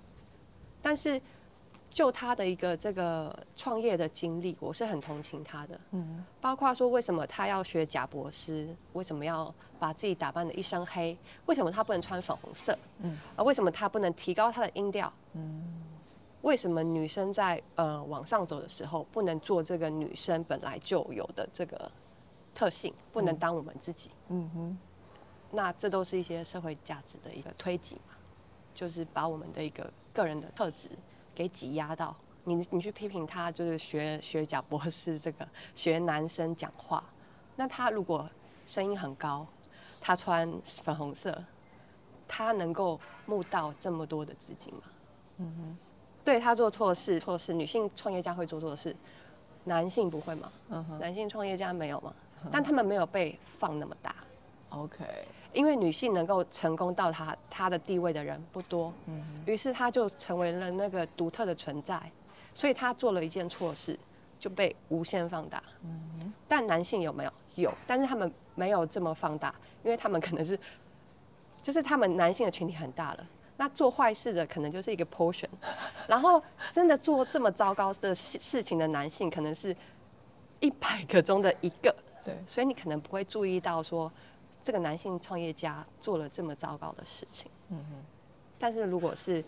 [0.81, 1.21] 但是
[1.97, 5.79] 就他的一个这个创业的经历，我是很同情他的。
[5.93, 6.23] 嗯。
[6.39, 11.17] 包括说为什么他要学贾博士，为什么要把自己打扮的一身黑，
[11.47, 13.17] 为什么他不能穿粉红色，嗯。
[13.35, 15.83] 啊，为什么他不能提高他的音调，嗯。
[16.43, 21.91] 为什么女生在呃往上走的时候，不能做这个女生本来就有的这个
[22.53, 24.11] 特性，不能当我们自己？
[24.27, 24.77] 嗯哼，
[25.49, 28.13] 那这都是一些社会价值的一个推挤嘛，
[28.75, 30.89] 就是把我们的一个个人的特质
[31.37, 32.15] 给挤压到
[32.45, 37.03] 你，你去批评他，就是学学贾博士这个学男生讲话，
[37.55, 38.27] 那他如果
[38.65, 39.45] 声音很高，
[40.01, 40.51] 他穿
[40.83, 41.43] 粉红色，
[42.27, 44.81] 他能够募到这么多的资金吗？
[45.37, 45.77] 嗯哼，
[46.25, 48.95] 对他做错事，错事，女性创业家会做错事，
[49.65, 50.51] 男性不会吗？
[50.69, 52.11] 嗯哼男性创业家没有吗？
[52.51, 54.15] 但他们没有被放那么大。
[54.69, 55.05] ，OK，
[55.57, 58.93] 因为女性能够成功到她她的地位的人不多，
[59.47, 61.99] 于是她就成为了那个独特的存在，
[62.53, 63.97] 所以她做了一件错事
[64.37, 65.61] 就被无限放大。
[66.47, 67.33] 但男性有没有？
[67.55, 69.51] 有，但是他们没有这么放大，
[69.83, 70.57] 因为他们可能是，
[71.63, 73.27] 就是他们男性的群体很大了。
[73.57, 75.49] 那做坏事的可能就是一个 portion，
[76.07, 76.39] 然后
[76.71, 79.75] 真的做这么糟糕的事事情的男性，可能是
[80.59, 81.93] 一百个中的一个。
[82.23, 84.11] 对，所以你可能不会注意到说，
[84.67, 87.49] 这个男性创业家做了这么糟糕的事情。
[87.69, 87.95] 嗯哼，
[88.59, 89.41] 但是如果是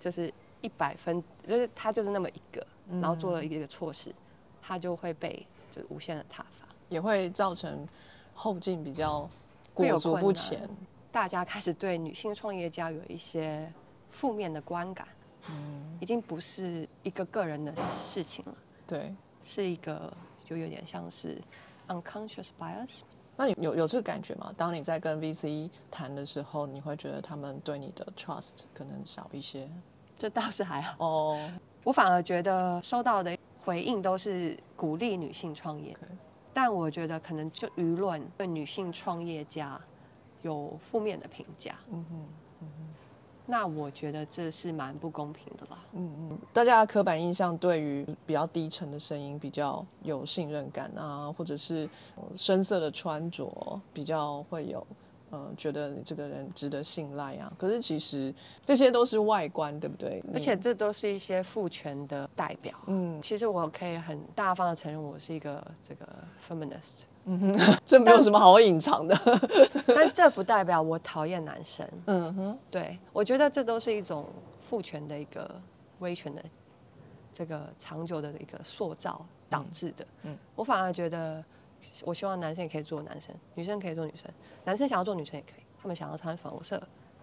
[0.00, 2.66] 就是一百分，就是他就是那么一个，
[3.00, 4.12] 然后做了一个错事，
[4.60, 7.86] 他就会被就是无限的挞伐，也会造成
[8.34, 9.30] 后劲比较
[9.72, 10.68] 裹足不前。
[11.12, 13.72] 大家开始对女性创业家有一些
[14.10, 15.06] 负面的观感，
[15.48, 15.96] 嗯。
[16.00, 18.54] 已经不是一个个人的事情了，
[18.84, 20.12] 对，是一个
[20.44, 21.40] 就有点像是
[21.86, 23.02] unconscious bias。
[23.36, 24.52] 那你有有这个感觉吗？
[24.56, 29.68] 当你在跟 VC 谈的时候，你会觉得他们对你的 trust 可能少一些
[30.18, 30.96] 这倒是还好。
[30.98, 31.50] 哦。
[31.84, 35.96] 我反而觉得收到的回应都是鼓励女性创业
[36.52, 39.80] 但我觉得可能就舆论对女性创业家
[40.42, 41.76] 有负面的评价。
[41.92, 42.26] 嗯哼。
[43.46, 45.78] 那我觉得这是蛮不公平的啦。
[45.92, 54.84] 嗯嗯，大家的刻板印象对于比较低沉的声音比较有信任感啊，或者是呃深色的穿着比较会有
[55.30, 57.52] 呃觉得你这个人值得信赖啊。
[57.56, 58.34] 可是其实
[58.64, 60.22] 这些都是外观，对不对？
[60.34, 62.76] 而且这都是一些父权的代表。
[62.86, 66.08] 嗯其实我可以很大方的承认，我是一个这个
[66.46, 69.16] feminist，嗯哼，这没有什么好隐藏的。
[69.94, 71.86] 但这不代表我讨厌男生。
[72.06, 74.24] 嗯哼，对，我觉得这都是一种
[74.60, 75.50] 父权的一个
[75.98, 76.42] 威权的
[77.32, 80.04] 这个长久的一个塑造导致的。
[80.22, 81.44] 嗯嗯，我反而觉得，
[82.04, 84.30] 我希望男生也可以做男生，女生可以做女生，
[84.64, 86.76] 男生想要做女生也可以，他们想要穿粉红色，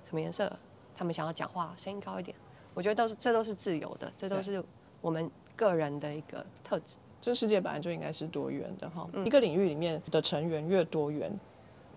[0.03, 0.51] 什么颜色，
[0.95, 2.35] 他们想要讲话声音高一点，
[2.73, 4.61] 我觉得都是这都是自由的，这都是
[4.99, 6.97] 我们个人的一个特质。
[7.23, 11.31] 这世界本来就应该是多元的哈，一个领域里面的成员越多元，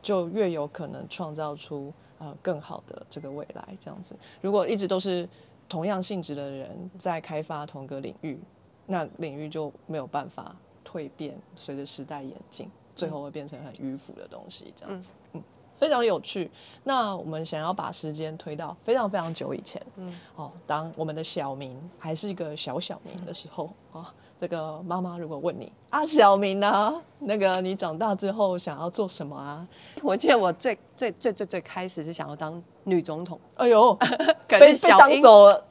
[0.01, 3.77] 就越有可能创造出呃更好的这个未来。
[3.81, 5.29] 这样子，如果一直都是
[5.69, 8.39] 同样性质的人在开发同个领域，
[8.87, 10.55] 那领域就没有办法
[10.85, 14.73] 蜕变，随着时代演进，最后会变成很迂腐的东西。
[14.77, 15.43] 这样子，嗯。
[15.79, 16.51] 非常有趣。
[16.85, 29.67] 那我们想要把时间推到非常非常久以前，嗯，哦，当我们的小明还是一个小小明的时候，啊、这个妈妈如果问你啊，小明啊，那个你长大之后想要做什么啊？
[30.03, 33.95] 我记得我最最最最最开始是想要当女总统，哎呦，
[34.47, 35.65] 可被被当是小英走了，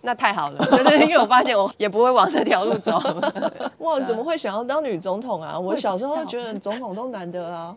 [0.00, 3.00] 那太好了， 就是因为我发现我也不会往那条路走。
[3.78, 5.58] 哇，怎么会想要当女总统啊？
[5.58, 7.76] 我小时候觉得总统都难得啊，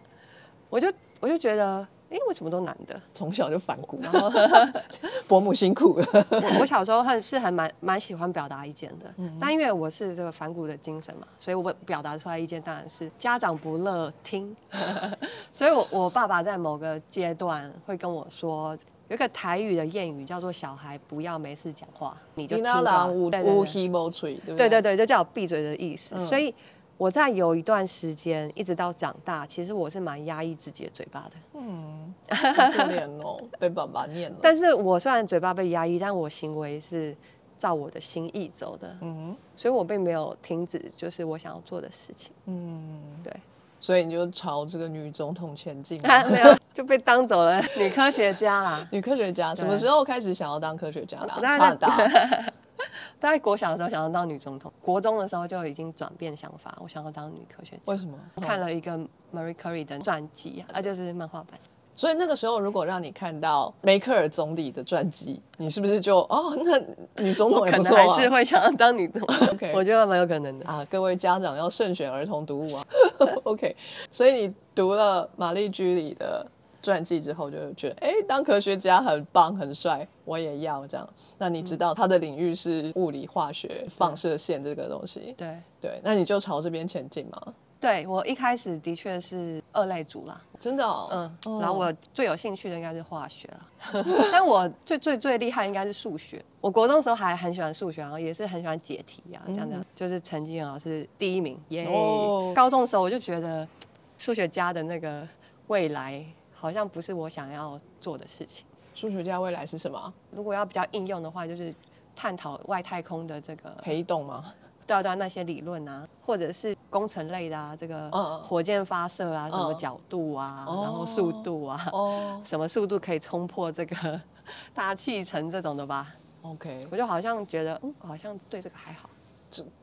[0.69, 2.99] 我就我就觉得，哎、为什么都男的？
[3.13, 4.29] 从小就反骨，然后
[5.27, 14.55] 伯母辛苦了，我我小时候很是很蛮蛮喜欢表达意见的，嗯但因为我是这个反骨的精神嘛，所以我表达出来意见当然是家长不乐听，
[15.51, 18.77] 所以我我爸爸在某个阶段会跟我说。
[19.07, 22.81] 有一个台语的谚语叫做“小孩不要没事讲话，你就你听就好”。
[22.81, 24.69] 那狼无希无吹，对不对？
[24.69, 26.15] 对对对，就叫我闭嘴的意思。
[26.15, 26.55] 嗯所以
[27.01, 31.31] 我在有一段时间，一直到长大，其实我是蛮压抑自己的嘴巴的。
[31.55, 34.37] 嗯，好可怜哦，被爸爸念了。
[34.39, 37.17] 但是我虽然嘴巴被压抑，但我行为是
[37.57, 42.31] 照我的心意走的，嗯所以我并没有停止，就是我想要做的事情。
[42.45, 43.33] 嗯，对，
[43.79, 46.23] 所以你就朝这个女总统前进嘛。
[46.29, 48.87] 没有就被当走了女科学家啦。
[48.91, 51.39] 女科学家什么时候开始想要当科学家的啊？
[51.41, 52.53] 那差很大。
[53.19, 57.81] 大概国小的时候想要当女总统，国中的时候就已经转变想法，我想要当女科学家。
[57.85, 58.17] 为什么？
[58.41, 58.97] 看了一个
[59.33, 61.59] Marie Curie 的传记，啊，就是漫画版。
[61.93, 68.15] 所以那个时候，如果让你看到梅克尔总理的传记，你是不是就哦，那女总统也不错啊？
[68.15, 70.65] 还是会想要当女总统 OK 我觉得蛮有可能的。
[70.65, 72.83] 啊，各位家长要慎选儿童读物啊。
[73.43, 73.75] OK，
[74.09, 76.47] 所以你读了玛丽居里的
[76.81, 81.07] 传记之后，就觉得哎、当科学家很棒很帅，我也要这样。
[81.37, 85.57] 那你知道他的领域是物理、化学、放射线这个东西，对。
[85.79, 87.53] 对，那你就朝这边前进嘛。
[87.79, 91.59] 对，我一开始的确是二类组啦，真的、哦，嗯，哦。
[91.59, 96.39] 然后我最有兴趣的应该是化学了， 但我最最最厉害应该是数学。
[96.59, 102.53] 我国中的时候还很喜欢数学，然后也是很喜欢解题啊，这样这样，就是成绩很好，是第一名，耶、哦。
[102.55, 103.67] 高中的时候我就觉得
[104.15, 105.27] 数学家的那个
[105.65, 106.23] 未来
[106.61, 108.63] 好像不是我想要做的事情。
[108.93, 110.13] 数学家未来是什么？
[110.29, 111.73] 如果要比较应用的话，就是
[112.15, 114.53] 探讨外太空的这个黑洞吗？
[114.85, 118.11] 对啊对啊那些理论啊，或者是工程类的啊，这个
[118.43, 124.21] 火箭发射啊，什么嗯角度啊，哦然后速度啊，哦 什么速度可以冲破这个
[124.75, 129.20] 大气层这种的吧？，OK，我就好像觉得，嗯，好像对这个还好，这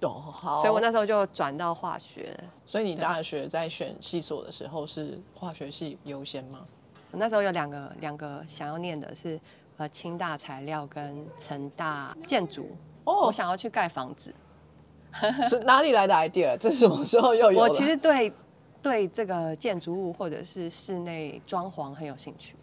[0.00, 2.34] 哦好，所以我那时候就转到化学。
[2.66, 6.60] 所以你大学在选系所的时候是化学系优先吗？
[7.10, 9.40] 我那时候有两个两个想要念的是，
[9.76, 12.70] 呃，清大材料跟成大建筑。
[13.04, 14.34] 哦我哦，想要去盖房子。
[15.48, 16.56] 是哪里来的 idea？
[16.58, 17.64] 这什么时候又有了？
[17.64, 18.30] 我其实对
[18.82, 22.54] 对这个建筑物或者是室内装潢很有兴趣。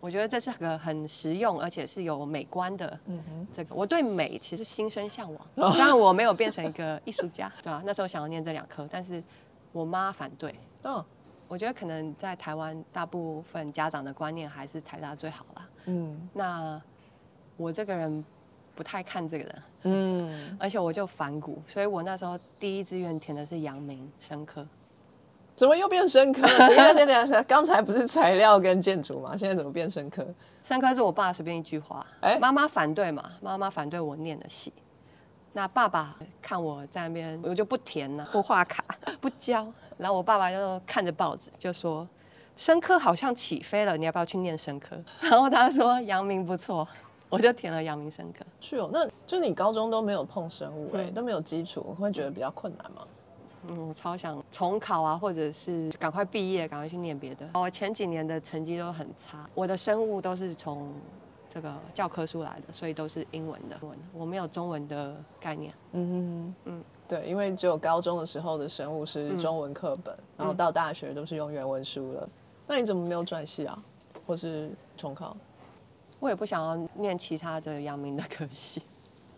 [0.00, 3.00] 我觉得这是个很实用，而且是有美观的。
[3.06, 9.22] 嗯哼，这个我对美其实心生向往，当然我没有变成一个艺术家， 对啊，那时候想要念这两科，但是
[9.72, 10.54] 我妈反对。
[10.84, 11.04] 嗯
[11.48, 15.68] 我觉得可能在台湾，大部分家长的观念还是台大最好啦。
[15.84, 16.82] 嗯那
[17.56, 18.24] 我这个人
[18.74, 24.66] 不太看这个的，嗯，而且我就反骨，所以我那时候第一志愿填的是阳明生科。
[25.56, 26.42] 怎么又变深科？
[26.46, 29.34] 等一下，等一下，等下，刚才不是材料跟建筑吗？
[29.36, 30.24] 现在怎么变深科？
[30.62, 34.72] 生科是我爸随便一句话，哎妈妈反对嘛，妈妈反对我念的戏。
[35.54, 38.84] 那爸爸看我在那边，我就不填了，不画卡，
[39.20, 39.66] 不交。
[39.96, 42.06] 然后我爸爸就看着报纸就说，
[42.54, 44.94] 生科好像起飞了，你要不要去念生科？
[45.22, 46.86] 然后他说阳明不错，
[47.30, 48.44] 我就填了阳明生科。
[48.60, 53.00] 是哦，那就你高中都没有碰生物、哎、嗯都没有基础，会觉得比较困难吗？
[53.68, 57.48] 嗯，我超想重考啊，或者是赶快毕业，赶快去念别的。
[57.54, 60.92] 我前几年的成绩都很差，我的生物都是从
[61.48, 63.78] 这个教科书来的，所以都是英文的。
[64.12, 65.72] 我没有中文的概念。
[65.92, 72.28] 嗯嗯嗯对，因为只有高中的时候的生物是嗯中文课本，然后到大学都是用原文书了。
[72.66, 73.80] 那你怎么没有转系啊，
[74.26, 75.36] 或是重考？
[76.18, 78.82] 我也不想要念其他的阳明的科系。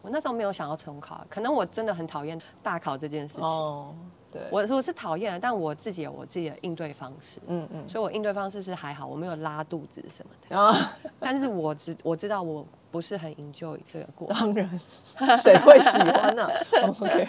[0.02, 3.42] 我那时候没有想要重考，可能我真的很讨厌大考这件事情。
[3.42, 3.94] 哦，
[4.30, 10.54] 对，我我是讨厌的，但我自己有我自己的应对方式，嗯嗯，所以我应对方式是还好，我没有拉肚子什么的。
[10.54, 10.78] 然后
[11.18, 14.54] 但是我知我知道我不是很 enjoy 这个过程。
[14.54, 14.80] 当然，
[15.38, 16.48] 谁会喜欢呢、
[16.86, 17.28] OK，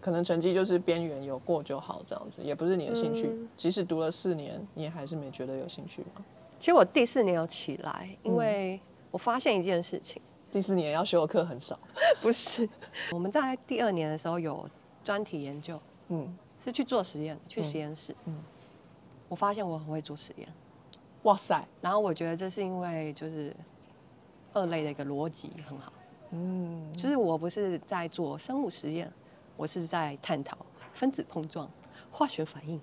[0.00, 3.28] 可能成绩就是边缘有过就好，这样子也不是你的兴趣。
[3.28, 6.22] 嗯即使读了四年，你也还是没觉得有兴趣吗？
[6.58, 8.80] 其实我第四年有起来，嗯因为
[9.10, 10.20] 我发现一件事情，
[10.54, 11.76] 第四年要修的课很少，
[12.22, 12.68] 不是。
[13.10, 14.70] 我们在第二年的时候有
[15.02, 15.80] 专题研究，
[16.10, 16.32] 嗯，
[16.64, 18.14] 是去做实验，去实验室。
[18.26, 18.40] 嗯。
[19.28, 20.48] 我发现我很会做实验，
[21.24, 23.52] 哇塞，然后我觉得这是因为就是
[24.52, 25.92] 二类的一个逻辑很好，
[26.30, 29.12] 嗯，就是我不是在做生物实验，
[29.56, 30.56] 我是在探讨
[30.92, 31.68] 分子碰撞、
[32.12, 32.80] 化学反应。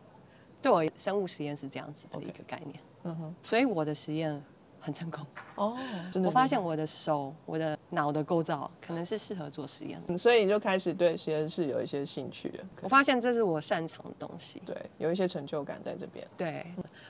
[0.62, 4.44] 对我生物实验是这样子的一个概念，嗯哼，所以我的实验
[4.82, 5.26] 很成功。
[5.56, 5.78] 哦，
[6.12, 12.64] 真的，我发现我的手、我的脑的构造可能是适合做实验所以你就开始对实验室有一些兴趣了。
[12.82, 14.62] 我发现这是我擅长的东西。
[14.66, 16.28] 对，有一些成就感在这边。
[16.36, 16.66] 对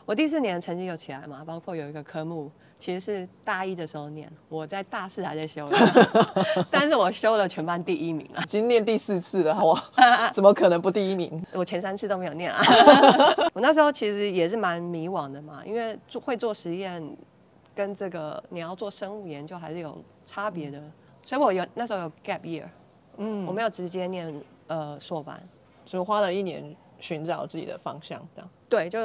[0.05, 5.69] 我第四年的成绩有起来嘛，包括有一个科目其实是大一的时候念，我在大四还在修，
[6.69, 9.79] 但是我修了全班第一名啊，已经念第四次了，我，
[10.33, 11.41] 怎么可能不第一名？
[11.53, 12.61] 我前三次都没有念啊。
[13.53, 17.01] 我那时候其实也是蛮迷惘的嘛，因为做会做实验
[17.75, 20.81] 跟这个你要做生物研究还是有差别的，
[21.23, 22.65] 所以我有那时候有 gap year，
[23.17, 24.33] 嗯，我没有直接念
[24.67, 25.41] 呃硕班，
[25.85, 28.49] 就花了一年寻找自己的方向，这样。
[28.69, 28.99] 对，就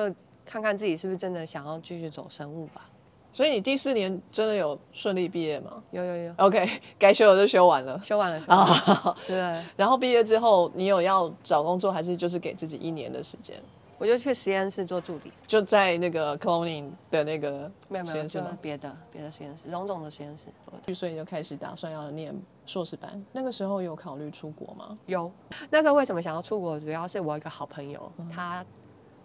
[0.44, 2.90] 看看自己是不是真的想要继续走生物吧。
[3.32, 6.66] 所以你第四年真的有顺利毕业吗有有有，？OK，
[6.98, 8.00] 该修的就修完了。
[8.02, 9.36] 修完了，修完了啊，对，
[9.76, 13.56] 然后毕业之后，你有要找工作，还是就是给自己一年的时间？
[13.98, 18.58] 我就去实验室做助理，就在那个 cloning 的那个没有没有，就实验室吗？
[18.60, 20.46] 别的别的实验室，龙总的实验室。
[20.94, 22.34] 所以就开始打算要念
[22.66, 23.24] 硕士班。
[23.32, 24.96] 那个时候有考虑出国吗？
[25.06, 25.32] 有，
[25.70, 26.78] 那时候为什么想要出国？
[26.78, 28.64] 主要是我有一个好朋友，他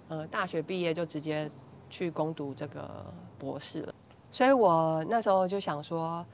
[0.08, 1.52] 呃大学毕业就直接
[1.90, 3.06] 去攻读这个
[3.38, 3.94] 博士了，
[4.32, 6.26] 所以我那时候就想说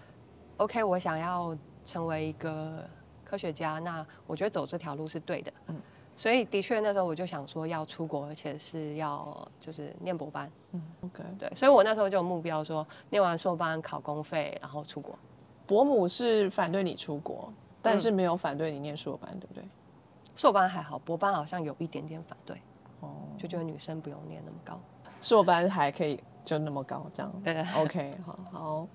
[0.57, 2.87] ，OK，我想要成为一个
[3.25, 5.51] 科学家，那我觉得走这条路是对的。
[6.17, 11.23] 所以的确那时候我就想说要出国，而且是要就是念博班，嗯，OK。
[11.37, 15.17] 对，所以我那时候就有目标说念完硕班考公费，然后出国。
[15.67, 19.63] 伯母是反对你出国，但是没有反对你念硕班，对不对？
[20.35, 22.59] 硕班还好，博班好像有一点点反对，
[23.01, 24.79] 哦，就觉得女生不用念那么高。
[25.21, 28.87] 硕班还可以就那么高，这样对 OK，好好。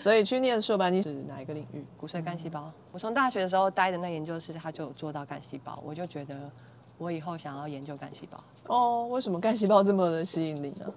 [0.00, 1.84] 所以去念硕班你是哪一个领域？
[1.96, 2.72] 骨髓干细胞。
[2.90, 6.50] 我从大学的时候待的那研究室，他就有做到干细胞，我就觉得
[6.96, 8.42] 我以后想要研究干细胞。
[8.66, 10.92] 哦，为什么干细胞这么的吸引你呢？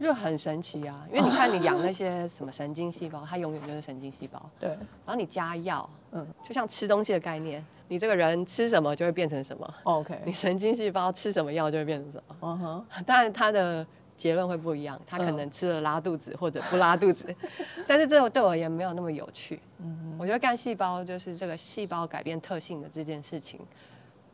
[0.00, 4.44] 就很神奇啊，因为你看你养那些什么神经细胞，它永远就是神经细胞。
[4.60, 9.74] 对，然后你加药，嗯嗯，就像吃东西的概念，你这个人吃什么就会变成什么。
[9.84, 12.36] ，OK，你神经细胞吃什么药就会变成什么。
[12.42, 13.86] 嗯哼，当然它的
[14.16, 17.34] 结论会不一样，他可能吃了拉肚子或者不拉肚子，
[17.86, 19.60] 但是这对我而言没有那么有趣。
[19.78, 23.60] 嗯我觉得干细胞就是这个细胞改变特性的这件事情，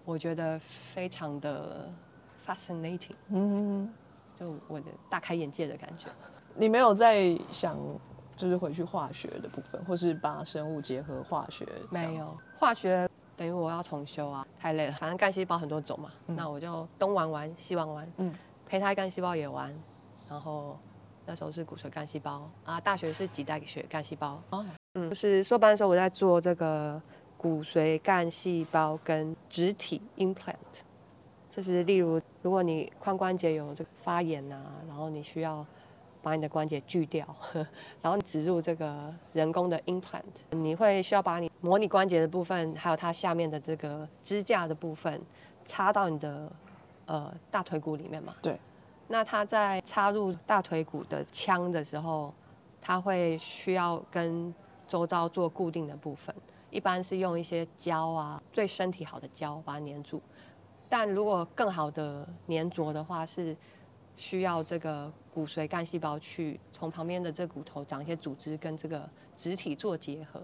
[0.05, 1.91] 我觉得非常的
[2.47, 3.91] fascinating，嗯，
[4.39, 6.07] 就我的大开眼界的感觉。
[6.55, 7.78] 你没有在想
[8.37, 11.66] 就是回去化学的部分，或是把生物结合化学？
[11.91, 12.16] 没。
[12.16, 14.93] 有化学等于我要重修啊，太累了。
[14.93, 18.35] 反正干细胞很多种嘛，那我就东玩玩西玩玩，嗯嗯，
[18.70, 19.74] 胚胎干细胞也玩，
[20.28, 20.78] 然后
[21.26, 24.64] 那时候是骨髓干细胞啊，大学是脐带血干细胞，哦，
[24.94, 27.02] 嗯，就是硕班的时候我在做这个
[27.36, 30.54] 骨髓干细胞跟植体 implant，
[31.50, 35.66] 就是例如如果你髋关节有这个发炎啊，然后你需要
[36.22, 37.26] 把你的关节锯掉，
[38.00, 45.20] 然后植入这个人工的 implant，你会需要把你模拟关节的部分，还有它下面的这个支架的部分
[45.64, 46.48] 插到你的
[47.11, 48.34] 呃大腿骨里面嘛？
[48.40, 48.56] 对。
[49.08, 52.32] 那它在插入大腿骨的腔的时候，
[52.80, 54.54] 它会需要跟
[54.86, 56.32] 周遭做固定的部分，
[56.70, 60.22] 一般是用一些胶啊，对身体好的胶把它粘住。
[60.88, 63.56] 但如果更好的粘着的话，是
[64.16, 70.40] 需要这个骨髓干细胞去从旁边的这骨头长一些组织跟这个植体做结合，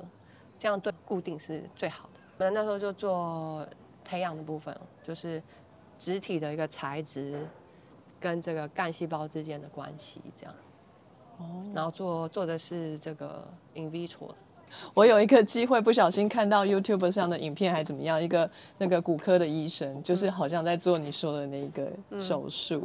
[0.59, 2.21] 这样对固定是最好的。
[2.39, 3.65] 我们那时候就做
[4.05, 5.41] 培养的部分，就是
[5.99, 7.47] 植体的一个材质
[8.21, 10.55] 跟这个干细胞之间的关系，这样。
[11.39, 14.35] 哦，然后做做的是这个 in vitro 的
[14.95, 18.21] 我有一个机会不小心看到 YouTube 上的影片，还怎么样？
[18.21, 22.83] 一个那个骨科的医生，就是好像在做你说的那个手术。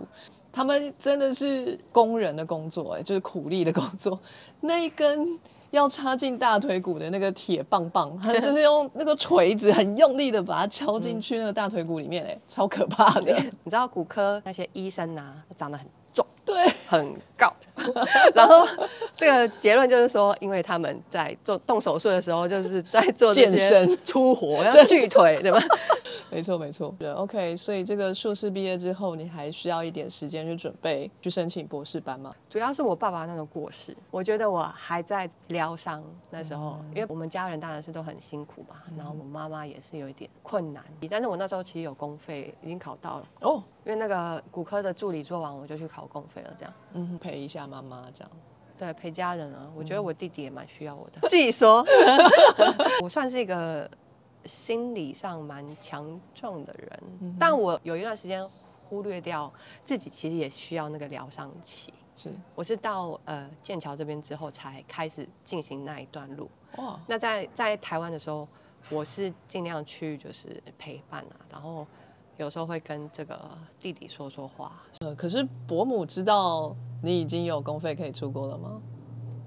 [0.52, 4.20] 他们真的是工人的工作、哎，就是苦力的工作。
[4.60, 5.40] 那一根
[5.72, 13.34] 要插进大腿骨的那个铁棒棒，他 就是用那个锤子很用力的把它敲进去那个大腿骨里面、哎，超可怕的。
[13.64, 17.52] 你知道骨科那些医生啊，长得很壮，对，很高，
[18.36, 18.66] 然后
[19.16, 25.60] 这个结论就是说，因为他们在做动手术的时候，就是在做健身出活，要锯腿，对吧？
[26.30, 26.94] 没错没错。
[26.98, 32.34] 对，OK，所以这个硕士毕业之后，你还需要一点时间去准备去申请博士班吗？
[32.50, 46.74] 主要是我爸爸那个过世，我觉得我还在疗伤那时候，因为我们家人当然是都很辛苦嘛，然后我妈妈也是有一点困难，但是我那时候其实有公费，已经考到了，哦，因为那个骨科的助理做完，我就去考公费了，这样。
[46.94, 48.32] 嗯，陪一下妈妈这样。
[48.78, 51.20] 对，陪家人啊，我觉得我弟弟也蛮需要我的。
[51.30, 51.86] 自己说，
[53.02, 53.90] 我算是一个
[54.46, 58.44] 心理上蛮强壮的人，但我有一段时间
[58.90, 59.52] 忽略掉
[59.84, 61.94] 自己，其实也需要那个疗伤期。
[62.16, 66.50] 是我是到呃剑桥这边之后才开始进行那一段路。
[66.78, 68.48] 哇，那在在台湾的时候，
[68.90, 71.86] 我是尽量去就是陪伴啊，然后
[72.38, 73.40] 有时候会跟这个
[73.80, 74.74] 弟弟说说话。
[75.00, 78.80] 呃，可是伯母知道你已经有公费可以出国了吗？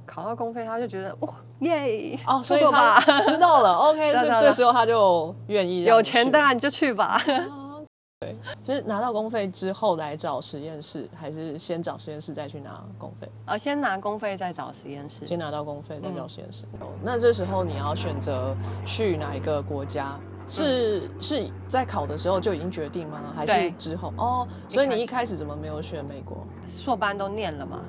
[0.07, 3.73] 考到公费，他就觉得哇耶哦，所以出国吧他知道了。
[3.91, 7.21] OK，所以这时候他就愿意有钱当然你就去吧。
[8.21, 13.29] 对，就是拿到公费之后来找实验室，还是先找实验室再去拿公费？
[13.47, 15.25] 呃，先拿公费再找实验室。
[15.25, 16.65] 先拿到公费再找实验室。
[16.81, 18.55] 哦那这时候你要选择
[18.87, 20.19] 去哪一个国家？
[20.47, 23.33] 是是在考的时候就已经决定吗？
[23.35, 24.13] 还是之后？
[24.17, 26.47] 哦，所以你一一开开始怎么没有选美国？
[26.77, 27.81] 硕班都念了嘛，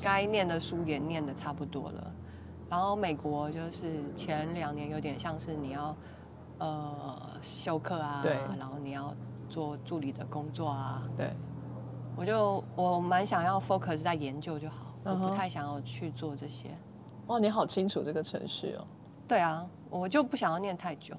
[0.00, 2.12] 该念的书也念的差不多了。
[2.68, 5.94] 然后美国就是前两年有点像是你要
[6.58, 9.14] 呃休课啊，对然后你要
[9.48, 11.02] 做助理的工作啊。
[11.16, 11.30] 对，
[12.16, 16.70] 我就我蛮想要 focus 在研究就好，我不太想要去做这些。
[17.26, 18.84] 哇，你好清楚这个程序哦。
[19.28, 21.14] 对啊，我就不想要念太久。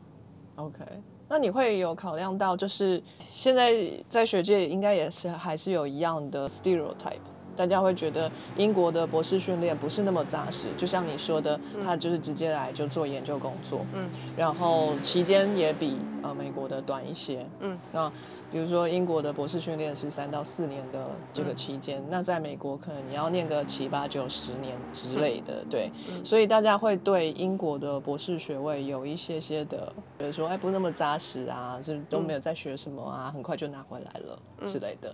[0.56, 0.84] OK，
[1.28, 3.74] 那你会有考量到，就是现在
[4.08, 7.18] 在学界应该也是还是有一样的 stereotype，
[7.56, 18.12] 大家会觉得英国的博士训练不是那么扎实，就像你说的，他就是直接来就做研究工作，嗯，然后期间也比呃美国的短一些，嗯，那
[18.52, 25.92] 比如说英国的博士训练是三到四年的这个期间，那在美国可能你要念个七八九十年之类的，对，
[26.24, 35.14] 所以大家会对英国的博士学位有一些些的，比如说哎不那么扎实啊，就都没有在学什么啊，很快就拿回来了之类的。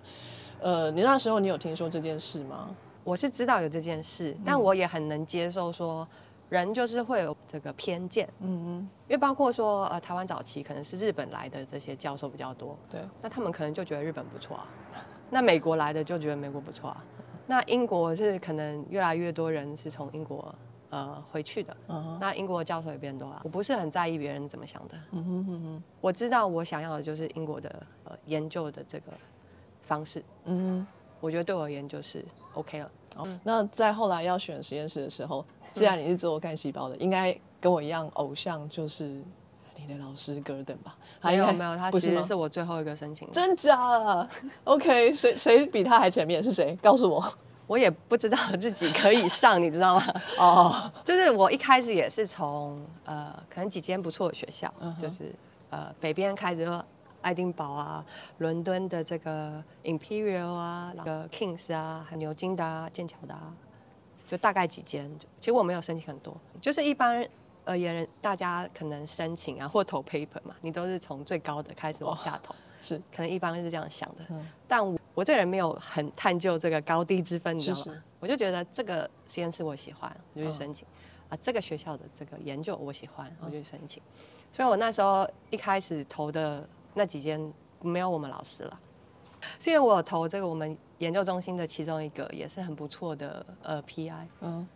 [0.62, 2.70] 呃，你那时候你有听说这件事吗？
[3.04, 6.08] 我是知道有这件事，但我也很能接受说，
[6.50, 14.68] 人就是会有这个偏见，嗯嗯，因为包括说呃台湾早期可能是日本来的这些教授比较多，对，那他们可能就觉得日本不错啊，
[15.32, 17.04] 那美国来的就觉得美国不错啊，
[17.48, 20.54] 那英国是可能越来越多人是从英国
[20.90, 29.12] 呃回去的，嗯哼，那英国的教授也变多了，我不是很在意别人怎么想的，嗯哼哼哼，我知道我想要的就是英国的呃研究的这个
[29.90, 30.86] 方式，嗯
[31.20, 32.24] 我觉得对我而言就是
[32.54, 32.92] OK 了。
[33.18, 39.22] 哼，哦，那在后来要选实验室的时候，既然你是做干细胞的，应该跟我一样，偶像就是
[39.76, 40.96] 你的老师 Gordon 吧？
[41.20, 44.28] 还没有没有，他其实是我最后一个申请的，真假
[44.64, 46.42] ？OK，谁谁比他还前面？
[46.42, 46.78] 是谁？
[46.82, 47.24] 告诉我。
[47.68, 50.04] 我也不知道自己可以上，你知道吗？
[50.40, 55.32] 哦，就是我一开始也是从呃，可能几间不错的学校，就是
[55.70, 56.84] 呃北边开始就
[57.22, 58.06] 爱丁堡啊、
[58.38, 63.54] 伦敦的这个 Imperial 啊、那个 Kings 啊、还有牛津的、啊、剑桥的啊，
[64.26, 65.10] 就大概几间。
[65.40, 67.28] 其实我没有申请很多，就是一般
[67.66, 72.56] 而言，大家可能申请啊或投 paper 嘛，你都是从最高的开始往下投。
[72.82, 77.84] 是可能一般是这样想的，嗯但我我这人没有很探究这个高低之分，你知道吗？
[77.84, 80.88] 是是我就觉得这个实验室我喜欢，我就去嗯申请、
[81.28, 81.38] 啊。
[81.42, 84.02] 这个学校的这个研究我喜欢，我就去申请。
[84.54, 88.80] 所以我那时候一开始投的那几间没有我们老师了，
[89.60, 94.68] 是因为我有投这个我们研究中心的其中一个也是很不错的呃 PI，嗯。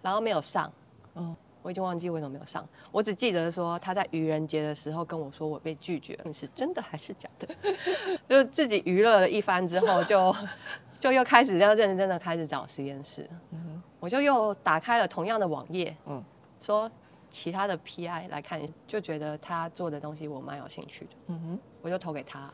[0.00, 0.72] 然后没有上，
[1.14, 1.26] 嗯。
[1.28, 6.14] 嗯，我已经忘记为什么没有上，我只记得说他在愚人节的时候跟我说我被拒绝。
[6.24, 7.48] 了，是真的还是假的？
[8.28, 10.34] 就自己娱乐了一番之后就，
[10.98, 16.24] 就又开始要认真的开始找实验室，嗯我就又打开了同样的网页，嗯嗯，
[16.60, 16.90] 说
[17.32, 22.52] 其他的 PI 来看，就觉得他做的东西我蛮有兴趣的，嗯哼，我就投给他。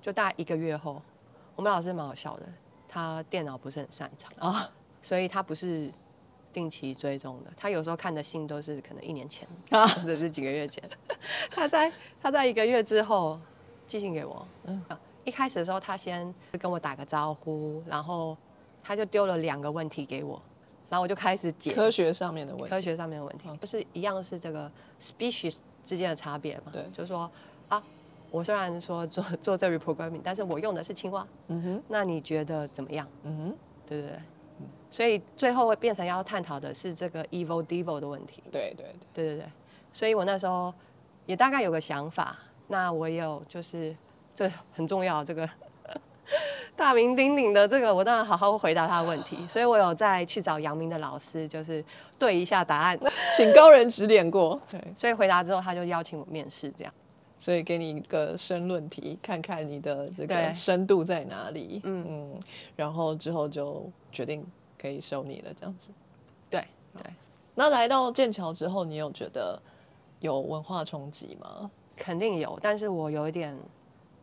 [0.00, 1.02] 就大概一个月后，
[1.54, 2.46] 我们老师蛮好笑的，
[2.88, 4.50] 他电脑不是很擅长。
[4.50, 4.70] 啊，
[5.02, 5.92] 所以他不是
[6.50, 9.86] 定期追踪的，他有时候看的信都是可能一年前啊。
[9.86, 10.82] 或者是几个月前。
[11.50, 11.92] 他在
[12.22, 13.38] 他在一个月之后
[13.86, 14.82] 寄信给我，嗯。
[14.88, 18.34] 嗯，一开始的时候他先跟我打个招呼，然后
[18.82, 20.40] 他就丢了两个问题给我，
[20.88, 22.70] 然后我就开始解科学上面的问题。
[22.70, 24.70] 科学上面的问题，就是一样是这个
[25.00, 26.72] species 之间的差别嘛。
[26.72, 27.30] 对就是说
[27.68, 27.82] 啊，
[28.30, 33.06] 我虽然说做 做这 reprogramming，但是我用的是青蛙，嗯哼，那你觉得怎么样？
[33.24, 34.20] 嗯哼，对对对？
[34.90, 38.42] 所以最后会变成要探讨的是这个 evil devil 的问题。
[38.50, 39.46] 对对对，对对对，
[39.92, 40.72] 所以我那时候
[41.26, 43.94] 也大概有个想法，那我也有就是
[44.34, 45.48] 这很重要这个
[46.78, 51.84] 大名鼎鼎的这个，我当然好好回答他的问题，所以我有再去找杨明的老师，就是
[52.16, 52.96] 对一下答案。
[53.36, 54.58] 请高人指点过。
[54.70, 56.94] 对，所以回答之后，他就邀请我面试，这样。
[57.36, 61.80] 所以给你一个申论题，看看你的这个深度在哪里。
[61.82, 62.40] 嗯嗯，
[62.76, 64.46] 然后之后就决定
[64.80, 65.90] 可以收你了，这样子。
[66.48, 66.64] 对
[66.94, 67.02] 对，
[67.56, 69.60] 那来到剑桥之后，你有觉得
[70.20, 71.68] 有文化冲击吗？
[71.96, 73.56] 肯定有，但是我有一点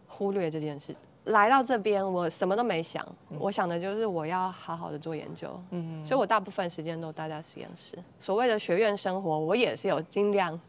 [0.08, 0.96] 忽略这件事。
[1.26, 3.06] 来到这边，我什么都没想，
[3.40, 7.98] 我想的就是我要好好的做研究，嗯，所以我大部分时间都待在实验室。
[8.20, 10.60] 所谓的学院生活，我也是有尽量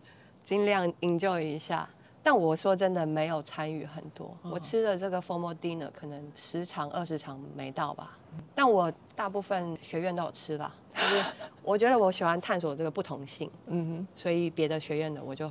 [0.42, 1.88] 尽量 enjoy 一下。
[2.22, 8.18] 但我说真的没有参与很多，我吃的这个 formal dinner 可能十场二十场没到吧，
[8.52, 10.74] 但我大部分学院都有吃吧。
[10.92, 11.24] 就是
[11.62, 15.48] 我觉得我喜欢探索这个不同性，嗯所以别的学院的我就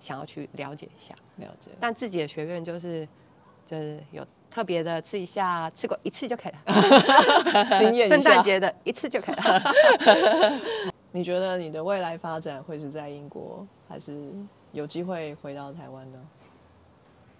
[0.00, 1.14] 想要去了解一下。
[1.36, 1.70] 哼，了解。
[1.78, 3.06] 但自己的学院就是
[3.66, 7.74] 就是有特别的吃一下，吃过一次就可以了。
[7.76, 9.62] 经验一下圣诞节的一次就可以了。
[11.10, 14.30] 你觉得你的未来发展会是在英国，还是
[14.70, 16.18] 有机会回到台湾呢？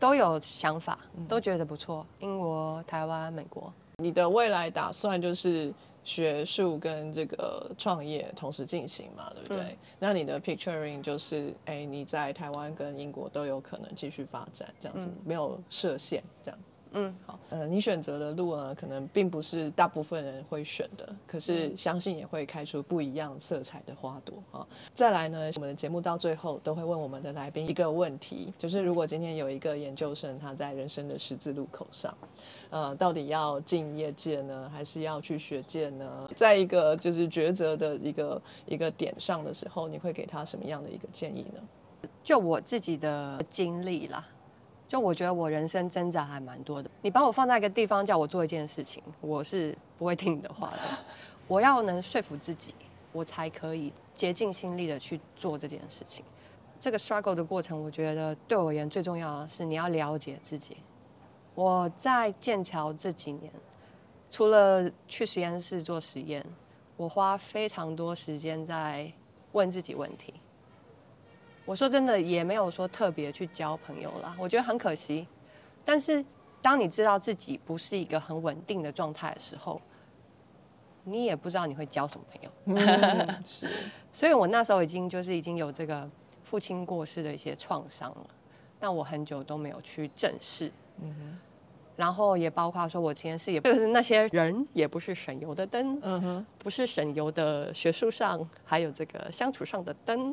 [0.00, 0.98] 都有想法，
[1.28, 2.04] 都觉得不错。
[2.18, 9.66] 英国、台湾、美国，你的未来打算就是学术跟这个创业同时进行嘛，对不对？
[9.66, 16.58] 嗯那你的 picturing 就是，哎，你在台湾跟英国都有可能继续发展，这样子、嗯没有设限，这样。
[16.96, 24.66] 嗯，好，呃，你选择的路呢，可能并不是大部分人会选的，可是相信也会开出不一样色彩的花朵啊。
[24.94, 32.16] 再来呢，我们的节目到最后都会问我们的来宾一个问题，就是如果今天有一个研究生他在人生的十字路口上，
[32.70, 36.30] 呃，到底要进业界呢，还是要去学界呢？
[36.36, 41.60] 在一个就是抉择的一个一个点上的时候，你会给他什么样的一个建议呢？
[42.22, 44.26] 就我自己的经历啦，
[44.86, 46.90] 就我觉得我人生挣扎还蛮多的。
[47.02, 50.78] 你把我放在一个地方，叫我做一件事情，我是不会听你的话的。
[51.48, 52.74] 我要能说服自己，
[53.12, 56.24] 我才可以竭尽心力的去做这件事情。
[56.78, 60.76] 这个 struggle 的过程，我觉得对我而言最重要的是你要了解自己。
[61.54, 63.50] 我在剑桥这几年，
[64.28, 66.44] 除了去实验室做实验，
[66.96, 69.10] 我花非常多时间在
[69.52, 70.34] 问自己问题。
[71.64, 75.26] 我说真的，也没有说特别去交朋友啦，我觉得很可惜。
[75.84, 76.24] 但是，
[76.60, 79.80] 当你知道自己不是一个很稳定的状态的时候，
[81.04, 82.50] 你也不知道你会交什么朋友。
[82.66, 83.68] 嗯， 是，
[84.12, 86.08] 所以我那时候已经就是已经有这个
[86.42, 88.26] 父亲过世的一些创伤了，
[88.78, 90.70] 但我很久都没有去正视。
[91.02, 91.38] 嗯
[91.96, 100.30] 然后也包括说，我今天是也就是那些人，也不是省油的灯，嗯哼，不是省油的学术上，还有这个相处上的灯，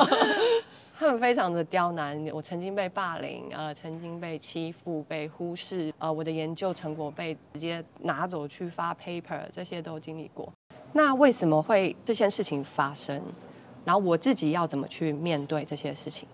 [0.98, 2.22] 他们非常的刁难。
[2.32, 10.52] 我曾经被霸凌，呃，曾经被欺负、被忽视，呃，我的研究成果被直接拿走去发 paper，这些都经历过。
[10.92, 13.20] 那为什么会这件事情发生？
[13.84, 16.28] 然后我自己要怎么去面对这些事情？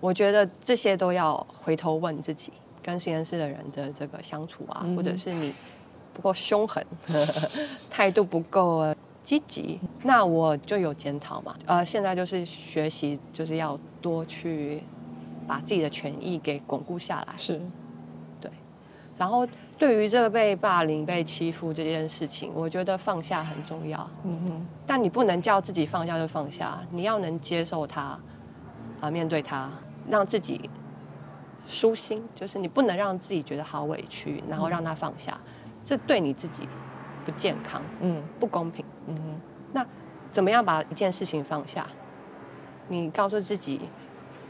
[0.00, 2.52] 我觉得这些都要回头问自己，
[2.86, 5.52] 跟实验室的人的这个相处啊，或者是你
[6.14, 6.86] 不够凶狠，
[7.90, 11.56] 态度不够呃积极，那我就有检讨嘛。
[11.66, 14.84] 呃，现在就是学习，就是要多去
[15.48, 17.34] 把自己的权益给巩固下来。
[17.36, 17.60] 是，
[18.40, 18.48] 对
[19.18, 19.44] 然后
[19.76, 24.08] 对于这个被霸凌、被欺负这件事情，我觉得放下很重要。
[24.22, 28.16] 嗯哼，但你不能叫自己放下就放下，你要能接受它，
[29.00, 29.68] 啊、面对它，
[30.08, 30.70] 让自己
[31.66, 35.38] 舒心，就是你不能让自己觉得好委屈，然后让他放下，
[35.84, 36.68] 这对你自己
[37.24, 38.22] 不健康、嗯。
[38.38, 38.84] 不公平。
[39.08, 39.40] 嗯
[39.74, 39.86] 哼，
[40.30, 41.86] 怎么样把一件事情放下？
[42.88, 43.80] 你告诉自己，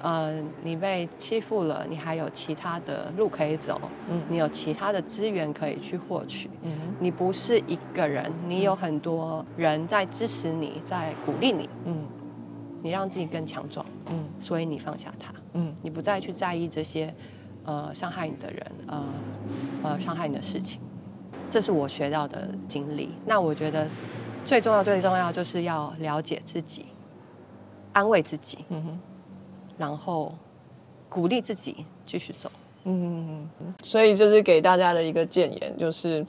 [0.02, 4.20] 呃，你被欺负了，你还有其他的路可以走，嗯。
[4.28, 6.50] 你有其他的资源可以去获取。
[6.62, 12.06] 嗯，你不是一个人，你有很多人在支持你，在鼓励你，嗯。
[12.82, 14.24] 你让自己更强壮，嗯。
[14.38, 17.14] 所以你放下它，嗯你不再去在意这些
[17.64, 19.04] 呃伤害你的人，呃
[19.82, 20.80] 呃伤害你的事情。
[21.48, 23.10] 这是我学到的经历。
[23.24, 23.88] 那我觉得
[24.44, 26.86] 最重要、最重要就是要了解自己，
[27.92, 29.00] 安慰自己，嗯哼。
[29.78, 30.34] 然后
[31.08, 32.50] 鼓励自己继续走。
[32.84, 33.48] 嗯，
[33.82, 36.24] 所以就是给大家的一个建言，就是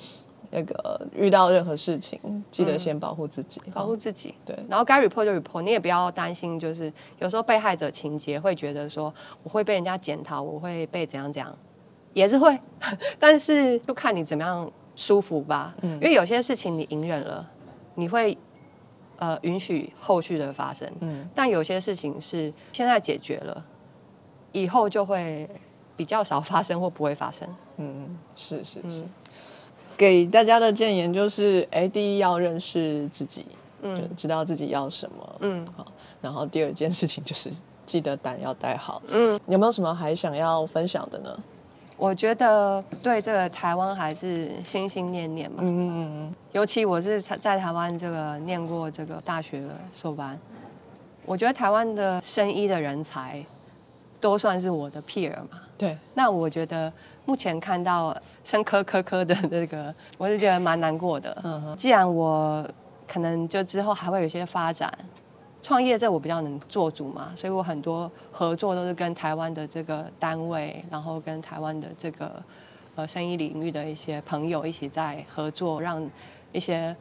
[0.50, 2.20] 那个遇到任何事情，
[2.50, 11.58] 记得先保护自己，保护自己，对，然后该 report 就 report，你也不要担心，就是有时候被害者情节会觉得说我会被人家检讨，我会被怎样怎样，
[12.14, 12.58] 也是会，
[13.20, 15.76] 但是就看你怎么样舒服吧。
[15.82, 15.94] 嗯。
[15.96, 17.46] 因为有些事情你隐忍了，
[17.96, 18.38] 你会
[19.18, 21.28] 呃允许后续的发生，嗯。
[21.36, 23.66] 但有些事情是现在解决了，
[24.54, 25.50] 以后就会
[25.96, 27.48] 比较少发生或不会发生。
[27.78, 29.04] 嗯，是是是。
[29.04, 29.10] 嗯
[29.98, 33.42] 给大家的建言就是，哎，第一要认识自己，
[33.82, 35.86] 就嗯知道自己要什么，嗯好。
[36.22, 37.50] 然后第二件事情就是
[37.86, 39.02] 记得胆要带好。
[39.10, 41.38] 嗯，有没有什么还想要分享的呢？
[41.96, 45.58] 我觉得对这个台湾还是心心念念嘛。
[45.62, 49.64] 嗯嗯尤其我是在在台湾这个念过这个大学
[50.00, 50.40] 硕班，
[51.26, 53.44] 我觉得台湾的生医的人才
[54.20, 55.62] 都算是我的 peer 嘛。
[55.76, 56.92] 对，那我觉得
[57.26, 58.16] 目前看到
[58.48, 61.38] 生科科科的这个， 我是觉得蛮难过的。
[61.44, 62.66] 嗯哼，既然我
[63.06, 64.90] 可能就之后还会有一些发展，
[65.62, 72.42] 创业这我比较能做主嘛，所以我很多合作都是跟台湾的这个单位，然后跟台湾的这个
[72.96, 76.10] 呃生意领域的一些朋友一起在合作，让
[76.54, 76.96] 一些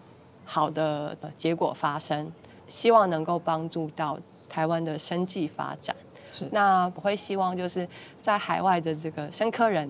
[0.45, 2.29] 好的呃结果发生，
[2.67, 4.19] 希望能够帮助到
[4.49, 5.95] 台湾的生计发展。
[6.33, 7.89] 是那我会希望就是
[8.21, 9.89] 在海外的这个生科人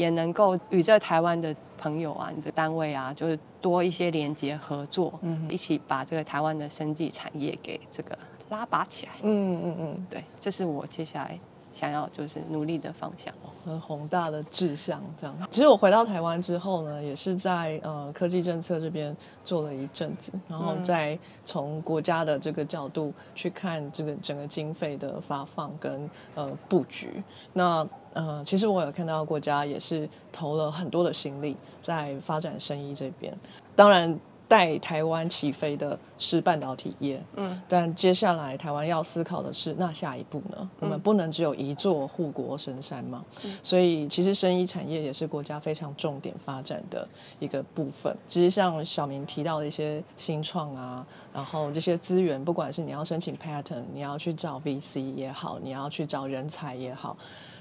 [0.00, 9.12] 也能够与这台湾的朋友啊、你的单位啊，就是多一些连接合作，嗯一起把这个台湾的生技产业给这个拉拔起来。
[9.20, 11.38] 嗯嗯嗯，对，这是我接下来
[11.70, 13.30] 想要就是努力的方向。
[13.62, 15.36] 很宏大的志向，这样。
[15.50, 27.22] 其实我回到台湾之后呢，也是在呃科技政策这边做了一阵子，然后再从国家的这个角度去看这个整个经费的发放跟呃布局。
[27.52, 33.36] 那呃，其实我有看到国家也是投了很多的心力在发展生意这边，
[33.74, 34.18] 当然。
[34.50, 40.68] 带台湾起飞的是半导体业，嗯，但接下来台湾要思考的是，那下一步呢？
[40.80, 43.24] 我们不能只有一座护国神山嘛，
[43.62, 47.06] 所以其实生意产业也是国家非常重点发展的
[47.38, 48.12] 一个部分。
[48.26, 57.16] 其实像小明提到的一些新创啊，然后这些资源，不管是你要申请 patent，你要去找 VC 也好，你要去找人才也好。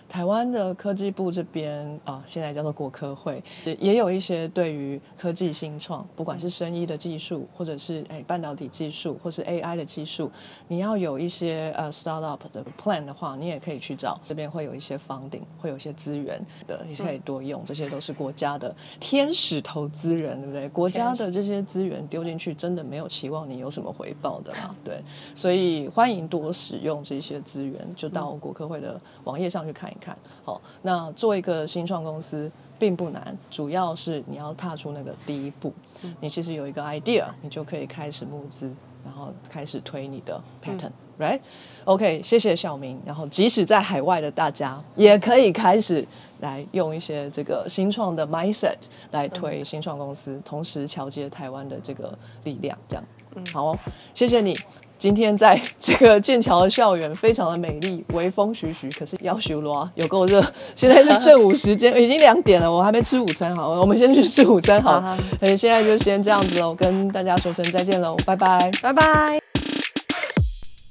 [0.09, 10.31] 台湾的科技部这边啊，现在叫做国科会，也也有一些对于科技新创，不管是生医的技术，或者是哎半导体技术，或是 AI 的技术，
[10.67, 20.67] 你要有一些呃 startup 的 plan 的话，你也可以去找这边会有一些 funding，会有一些资源的，你可以多用，这些都是国家的天使投资人，对不对？
[20.69, 24.99] 国家的这些资源丢进去，真的没有期望你有什么回报的啦，对，
[25.35, 29.93] 所以欢迎多使用这些资源，就到国科会的网页上去看一。
[29.93, 29.98] 看
[30.43, 35.73] 好，那做一个新创公司并不难，主要是你要踏出那个第一步。
[36.21, 38.73] 你其实有一个 idea，你就可以开始募资，
[39.03, 42.99] 然后开始推你的 pattern，right？OK，谢谢小明。
[43.05, 46.07] 然后即使在海外的大家，也可以开始
[46.39, 48.77] 来用一些这个新创的 mindset
[49.11, 52.77] 来推新创公司，同时桥接台湾的这个力量。
[52.87, 53.03] 这样，
[53.35, 53.77] 嗯，好，
[54.13, 54.57] 谢谢你。
[54.99, 60.45] 今天在这个剑桥的校园非常的美丽，微风徐徐，可是要修罗有够热。
[60.75, 63.55] 现在是正午时间，已经两点了，我还没吃午餐。
[63.55, 64.83] 好，我们先去吃午餐。
[64.83, 65.01] 好，
[65.39, 69.38] 嗯，现 在就先这样子喽，跟大家说声再见喽，拜拜，拜拜。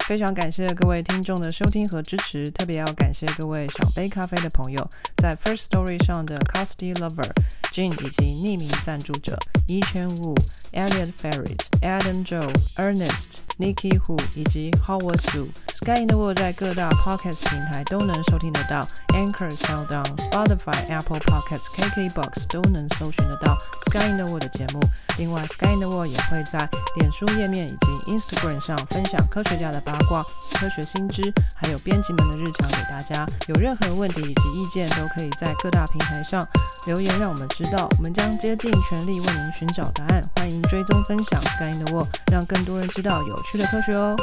[0.09, 7.31] 非常感谢各位听众的收听和支持，特别要感谢各位赏杯咖啡的朋友，在 First Story 上的 c o s t y Lover、
[7.75, 10.35] Jane 以及匿名赞助者 Yi Chen Wu、
[10.73, 15.49] Elliot Ferret、Adam Joe、Ernest、Nikki Hu 以及 Howard Su。
[15.75, 23.57] Sky in the World 在各大 Podcast 平台都能收听得到，Anchor、SoundOn、Spotify、Apple Podcasts、KKBox 都能搜寻得到
[23.87, 24.81] Sky in the World 的节目。
[25.19, 26.59] 另外，Sky in the World 也会在
[26.97, 30.23] 脸书页面以及 Instagram 上分享科学家的八卦、
[30.55, 31.21] 科学新知，
[31.57, 33.27] 还有编辑们的日常给大家。
[33.49, 36.47] 有任何问题以及意见，都可以在各大平台上
[36.87, 37.89] 留言，让我们知道。
[37.99, 40.23] 我们将竭尽全力为您寻找答案。
[40.37, 44.15] 欢迎追踪分享 Sky in the World，让更多人知道有趣的科学哦。